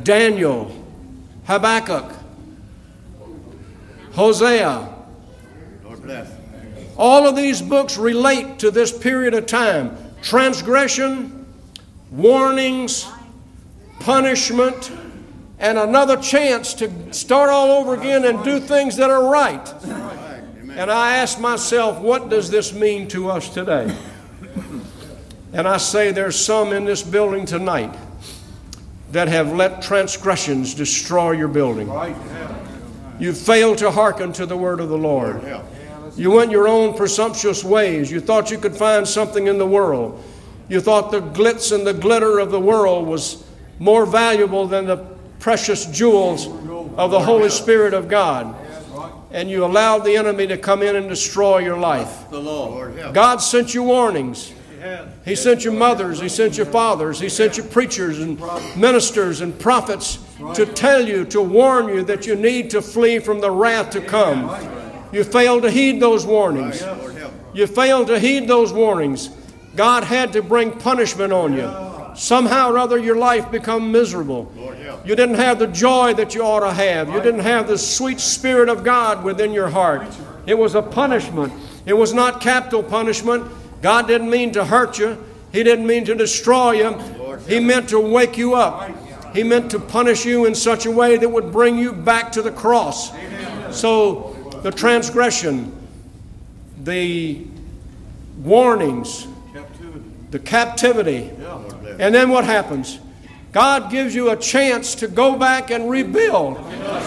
Daniel, 0.03 0.71
Habakkuk, 1.45 2.11
Hosea, 4.13 4.89
all 6.97 7.27
of 7.27 7.35
these 7.35 7.61
books 7.61 7.97
relate 7.97 8.59
to 8.59 8.71
this 8.71 8.95
period 8.95 9.33
of 9.33 9.45
time 9.45 9.97
transgression, 10.21 11.45
warnings, 12.11 13.07
punishment, 13.99 14.91
and 15.59 15.77
another 15.77 16.17
chance 16.17 16.73
to 16.75 17.13
start 17.13 17.49
all 17.49 17.71
over 17.71 17.93
again 17.93 18.25
and 18.25 18.43
do 18.43 18.59
things 18.59 18.95
that 18.97 19.09
are 19.09 19.29
right. 19.29 19.73
And 20.75 20.89
I 20.89 21.17
ask 21.17 21.39
myself, 21.39 21.99
what 21.99 22.29
does 22.29 22.49
this 22.49 22.73
mean 22.73 23.07
to 23.09 23.29
us 23.29 23.49
today? 23.49 23.95
And 25.53 25.67
I 25.67 25.77
say 25.77 26.11
there's 26.11 26.43
some 26.43 26.73
in 26.73 26.83
this 26.83 27.03
building 27.03 27.45
tonight 27.45 27.95
that 29.11 29.27
have 29.27 29.53
let 29.53 29.83
transgressions 29.83 30.73
destroy 30.73 31.31
your 31.31 31.47
building. 31.47 31.91
You 33.19 33.33
failed 33.33 33.77
to 33.77 33.91
hearken 33.91 34.33
to 34.33 34.47
the 34.47 34.57
word 34.57 34.79
of 34.79 34.89
the 34.89 34.97
Lord. 34.97 35.43
You 36.15 36.31
went 36.31 36.51
your 36.51 36.67
own 36.67 36.95
presumptuous 36.95 37.63
ways. 37.63 38.11
You 38.11 38.19
thought 38.19 38.49
you 38.49 38.57
could 38.57 38.75
find 38.75 39.07
something 39.07 39.47
in 39.47 39.57
the 39.59 39.67
world. 39.67 40.23
You 40.69 40.79
thought 40.79 41.11
the 41.11 41.21
glitz 41.21 41.71
and 41.71 41.85
the 41.85 41.93
glitter 41.93 42.39
of 42.39 42.49
the 42.49 42.59
world 42.59 43.07
was 43.07 43.43
more 43.77 44.05
valuable 44.05 44.67
than 44.67 44.85
the 44.85 44.97
precious 45.39 45.85
jewels 45.85 46.47
of 46.97 47.11
the 47.11 47.19
Holy 47.19 47.49
Spirit 47.49 47.93
of 47.93 48.07
God. 48.07 48.55
And 49.31 49.49
you 49.49 49.65
allowed 49.65 49.99
the 49.99 50.15
enemy 50.15 50.47
to 50.47 50.57
come 50.57 50.81
in 50.81 50.95
and 50.95 51.09
destroy 51.09 51.59
your 51.59 51.77
life. 51.77 52.29
The 52.29 52.39
Lord. 52.39 52.95
Help. 52.97 53.13
God 53.13 53.37
sent 53.37 53.73
you 53.73 53.83
warnings. 53.83 54.53
He 55.25 55.35
sent 55.35 55.63
your 55.63 55.73
mothers, 55.73 56.19
He 56.19 56.29
sent 56.29 56.57
your 56.57 56.65
fathers, 56.65 57.19
He 57.19 57.29
sent 57.29 57.57
your 57.57 57.65
preachers 57.67 58.19
and 58.19 58.39
ministers 58.75 59.41
and 59.41 59.57
prophets 59.57 60.19
to 60.55 60.65
tell 60.65 61.07
you, 61.07 61.25
to 61.25 61.41
warn 61.41 61.87
you 61.87 62.03
that 62.03 62.25
you 62.27 62.35
need 62.35 62.69
to 62.71 62.81
flee 62.81 63.19
from 63.19 63.39
the 63.39 63.51
wrath 63.51 63.91
to 63.91 64.01
come. 64.01 64.49
You 65.11 65.23
failed 65.23 65.63
to 65.63 65.71
heed 65.71 65.99
those 65.99 66.25
warnings. 66.25 66.83
You 67.53 67.67
failed 67.67 68.07
to 68.07 68.19
heed 68.19 68.47
those 68.47 68.73
warnings. 68.73 69.29
God 69.75 70.03
had 70.03 70.33
to 70.33 70.41
bring 70.41 70.71
punishment 70.71 71.31
on 71.31 71.53
you. 71.53 71.71
Somehow 72.15 72.71
or 72.71 72.77
other, 72.77 72.97
your 72.97 73.15
life 73.15 73.49
become 73.51 73.91
miserable. 73.91 74.51
You 75.05 75.15
didn't 75.15 75.35
have 75.35 75.59
the 75.59 75.67
joy 75.67 76.13
that 76.13 76.35
you 76.35 76.43
ought 76.43 76.61
to 76.61 76.73
have. 76.73 77.09
You 77.09 77.21
didn't 77.21 77.41
have 77.41 77.67
the 77.67 77.77
sweet 77.77 78.19
spirit 78.19 78.69
of 78.69 78.83
God 78.83 79.23
within 79.23 79.51
your 79.51 79.69
heart. 79.69 80.07
It 80.45 80.57
was 80.57 80.75
a 80.75 80.81
punishment. 80.81 81.53
It 81.85 81.93
was 81.93 82.13
not 82.13 82.41
capital 82.41 82.83
punishment. 82.83 83.51
God 83.83 84.07
didn't 84.07 84.29
mean 84.29 84.53
to 84.53 84.63
hurt 84.63 84.97
you. 84.97 85.21
He 85.51 85.61
didn't 85.61 85.85
mean 85.85 86.05
to 86.05 86.15
destroy 86.15 86.71
you. 86.71 87.37
He 87.49 87.59
meant 87.59 87.89
to 87.89 87.99
wake 87.99 88.37
you 88.37 88.55
up. 88.55 88.89
He 89.35 89.43
meant 89.43 89.71
to 89.71 89.79
punish 89.79 90.25
you 90.25 90.45
in 90.45 90.55
such 90.55 90.85
a 90.85 90.91
way 90.91 91.17
that 91.17 91.27
would 91.27 91.51
bring 91.51 91.77
you 91.77 91.91
back 91.91 92.31
to 92.31 92.41
the 92.41 92.51
cross. 92.51 93.11
So 93.71 94.61
the 94.63 94.71
transgression, 94.71 95.75
the 96.81 97.45
warnings, 98.37 99.27
the 100.31 100.39
captivity, 100.39 101.29
and 101.99 102.15
then 102.15 102.29
what 102.29 102.45
happens? 102.45 102.99
God 103.51 103.91
gives 103.91 104.15
you 104.15 104.31
a 104.31 104.37
chance 104.37 104.95
to 104.95 105.09
go 105.09 105.37
back 105.37 105.71
and 105.71 105.89
rebuild. 105.89 106.57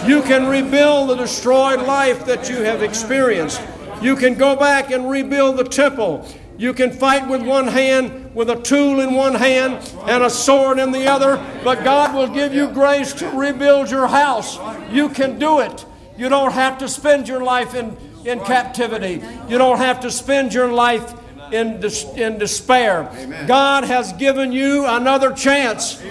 You 0.06 0.20
can 0.20 0.46
rebuild 0.46 1.08
the 1.08 1.16
destroyed 1.16 1.80
life 1.80 2.26
that 2.26 2.50
you 2.50 2.56
have 2.56 2.82
experienced. 2.82 3.62
You 4.02 4.14
can 4.14 4.34
go 4.34 4.54
back 4.56 4.90
and 4.90 5.08
rebuild 5.08 5.56
the 5.56 5.64
temple. 5.64 6.28
You 6.58 6.72
can 6.72 6.90
fight 6.90 7.28
with 7.28 7.42
one 7.42 7.66
hand, 7.66 8.34
with 8.34 8.48
a 8.48 8.56
tool 8.56 9.00
in 9.00 9.14
one 9.14 9.34
hand, 9.34 9.92
and 10.06 10.22
a 10.22 10.30
sword 10.30 10.78
in 10.78 10.90
the 10.90 11.06
other, 11.06 11.36
but 11.62 11.84
God 11.84 12.14
will 12.14 12.28
give 12.28 12.54
you 12.54 12.68
grace 12.68 13.12
to 13.14 13.28
rebuild 13.30 13.90
your 13.90 14.06
house. 14.06 14.58
You 14.90 15.08
can 15.10 15.38
do 15.38 15.60
it. 15.60 15.84
You 16.16 16.28
don't 16.28 16.52
have 16.52 16.78
to 16.78 16.88
spend 16.88 17.28
your 17.28 17.42
life 17.42 17.74
in, 17.74 17.96
in 18.24 18.40
captivity. 18.40 19.22
You 19.48 19.58
don't 19.58 19.78
have 19.78 20.00
to 20.00 20.10
spend 20.10 20.54
your 20.54 20.72
life 20.72 21.14
in, 21.52 21.80
des- 21.80 22.10
in 22.16 22.38
despair. 22.38 23.44
God 23.46 23.84
has 23.84 24.12
given 24.14 24.50
you 24.52 24.86
another 24.86 25.32
chance. 25.32 26.02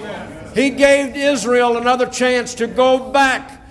He 0.54 0.70
gave 0.70 1.16
Israel 1.16 1.76
another 1.76 2.06
chance 2.06 2.54
to 2.56 2.68
go 2.68 3.12
back. 3.12 3.64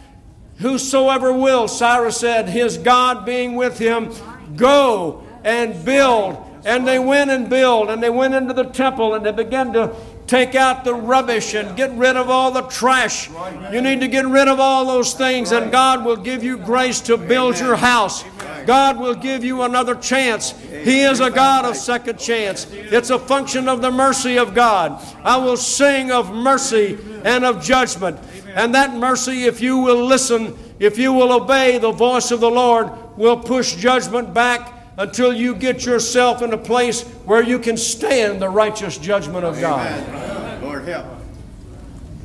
Whosoever 0.59 1.33
will, 1.33 1.69
Cyrus 1.69 2.19
said, 2.19 2.49
his 2.49 2.79
God 2.79 3.25
being 3.25 3.55
with 3.55 3.79
him, 3.79 4.13
go 4.57 5.25
and 5.45 5.85
build. 5.85 6.45
And 6.65 6.87
they 6.89 6.99
went 6.99 7.31
and 7.31 7.51
built, 7.51 7.91
and 7.91 8.03
they 8.03 8.11
went 8.11 8.35
into 8.35 8.55
the 8.55 8.65
temple, 8.65 9.15
and 9.15 9.25
they 9.25 9.33
began 9.33 9.73
to 9.75 9.95
take 10.27 10.55
out 10.55 10.85
the 10.85 10.95
rubbish 10.95 11.55
and 11.55 11.77
get 11.77 11.93
rid 11.93 12.17
of 12.17 12.31
all 12.31 12.51
the 12.51 12.63
trash. 12.63 13.29
You 13.71 13.83
need 13.83 14.01
to 14.01 14.09
get 14.09 14.27
rid 14.27 14.49
of 14.49 14.59
all 14.61 14.87
those 14.87 15.13
things, 15.13 15.53
and 15.53 15.71
God 15.71 16.05
will 16.05 16.17
give 16.17 16.43
you 16.43 16.57
grace 16.57 17.01
to 17.03 17.19
build 17.19 17.59
your 17.59 17.77
house. 17.77 18.25
God 18.67 18.99
will 18.99 19.15
give 19.15 19.45
you 19.45 19.63
another 19.63 19.95
chance. 19.95 20.53
He 20.63 21.03
is 21.03 21.21
a 21.21 21.31
God 21.31 21.67
of 21.67 21.77
second 21.77 22.19
chance. 22.19 22.67
It's 22.71 23.11
a 23.11 23.19
function 23.19 23.69
of 23.69 23.83
the 23.83 23.91
mercy 23.91 24.39
of 24.39 24.55
God. 24.55 25.05
I 25.23 25.37
will 25.37 25.59
sing 25.59 26.11
of 26.11 26.33
mercy 26.33 26.99
and 27.25 27.45
of 27.45 27.63
judgment. 27.63 28.19
And 28.55 28.75
that 28.75 28.95
mercy, 28.95 29.45
if 29.45 29.61
you 29.61 29.79
will 29.79 30.05
listen, 30.05 30.57
if 30.79 30.97
you 30.97 31.13
will 31.13 31.33
obey 31.33 31.77
the 31.77 31.93
voice 31.93 32.31
of 32.31 32.41
the 32.41 32.51
Lord, 32.51 32.91
will 33.19 33.39
push 33.39 33.75
judgment 33.75 34.33
back 34.33 34.73
until 34.97 35.33
you 35.33 35.55
get 35.55 35.85
yourself 35.85 36.43
in 36.43 36.53
a 36.53 36.59
place 36.59 37.03
where 37.25 37.43
you 37.43 37.59
can 37.59 37.77
stand 37.77 38.41
the 38.41 38.49
righteous 38.49 38.99
judgment 38.99 39.45
of 39.45 39.61
God. 39.61 39.87
Amen. 39.87 40.63
Lord 40.63 40.85
help. 40.85 41.07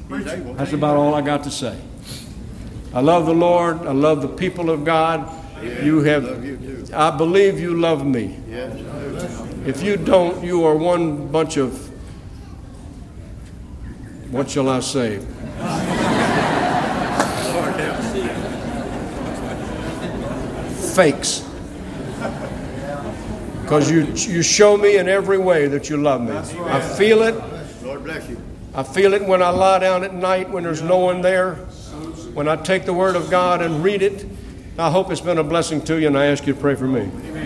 That's 0.09 0.73
about 0.73 0.97
all 0.97 1.13
I 1.13 1.21
got 1.21 1.43
to 1.43 1.51
say. 1.51 1.79
I 2.93 3.01
love 3.01 3.27
the 3.27 3.33
Lord. 3.33 3.85
I 3.85 3.91
love 3.91 4.21
the 4.21 4.27
people 4.27 4.69
of 4.69 4.83
God. 4.83 5.31
You 5.61 5.69
Love 5.69 5.83
you 5.83 6.03
have, 6.03 6.23
too. 6.41 6.85
I 6.93 7.15
believe 7.15 7.59
you 7.59 7.79
love 7.79 8.05
me. 8.05 8.39
Yes. 8.47 8.79
If 9.65 9.83
you 9.83 9.97
don't, 9.97 10.43
you 10.43 10.63
are 10.63 10.75
one 10.75 11.27
bunch 11.27 11.57
of, 11.57 11.89
what 14.31 14.49
shall 14.49 14.69
I 14.69 14.79
say? 14.79 15.19
Fakes. 20.95 21.48
Because 23.69 23.91
you, 23.91 24.33
you 24.33 24.41
show 24.41 24.75
me 24.77 24.97
in 24.97 25.07
every 25.07 25.37
way 25.37 25.67
that 25.67 25.91
you 25.91 25.97
love 25.97 26.21
me. 26.21 26.31
I 26.31 26.81
feel 26.81 27.21
it. 27.21 27.35
Lord 27.83 28.03
bless 28.03 28.27
you. 28.27 28.41
I 28.73 28.81
feel 28.81 29.13
it 29.13 29.23
when 29.23 29.43
I 29.43 29.49
lie 29.49 29.77
down 29.77 30.03
at 30.03 30.11
night 30.11 30.49
when 30.49 30.63
there's 30.63 30.81
no 30.81 30.97
one 30.97 31.21
there. 31.21 31.53
When 32.33 32.47
I 32.47 32.55
take 32.55 32.85
the 32.85 32.93
Word 32.93 33.15
of 33.15 33.29
God 33.29 33.61
and 33.61 33.83
read 33.83 34.01
it. 34.01 34.25
I 34.79 34.89
hope 34.89 35.11
it's 35.11 35.21
been 35.21 35.37
a 35.37 35.43
blessing 35.43 35.83
to 35.83 36.01
you, 36.01 36.07
and 36.07 36.17
I 36.17 36.25
ask 36.25 36.47
you 36.47 36.55
to 36.55 36.59
pray 36.59 36.73
for 36.73 36.87
me. 36.87 37.11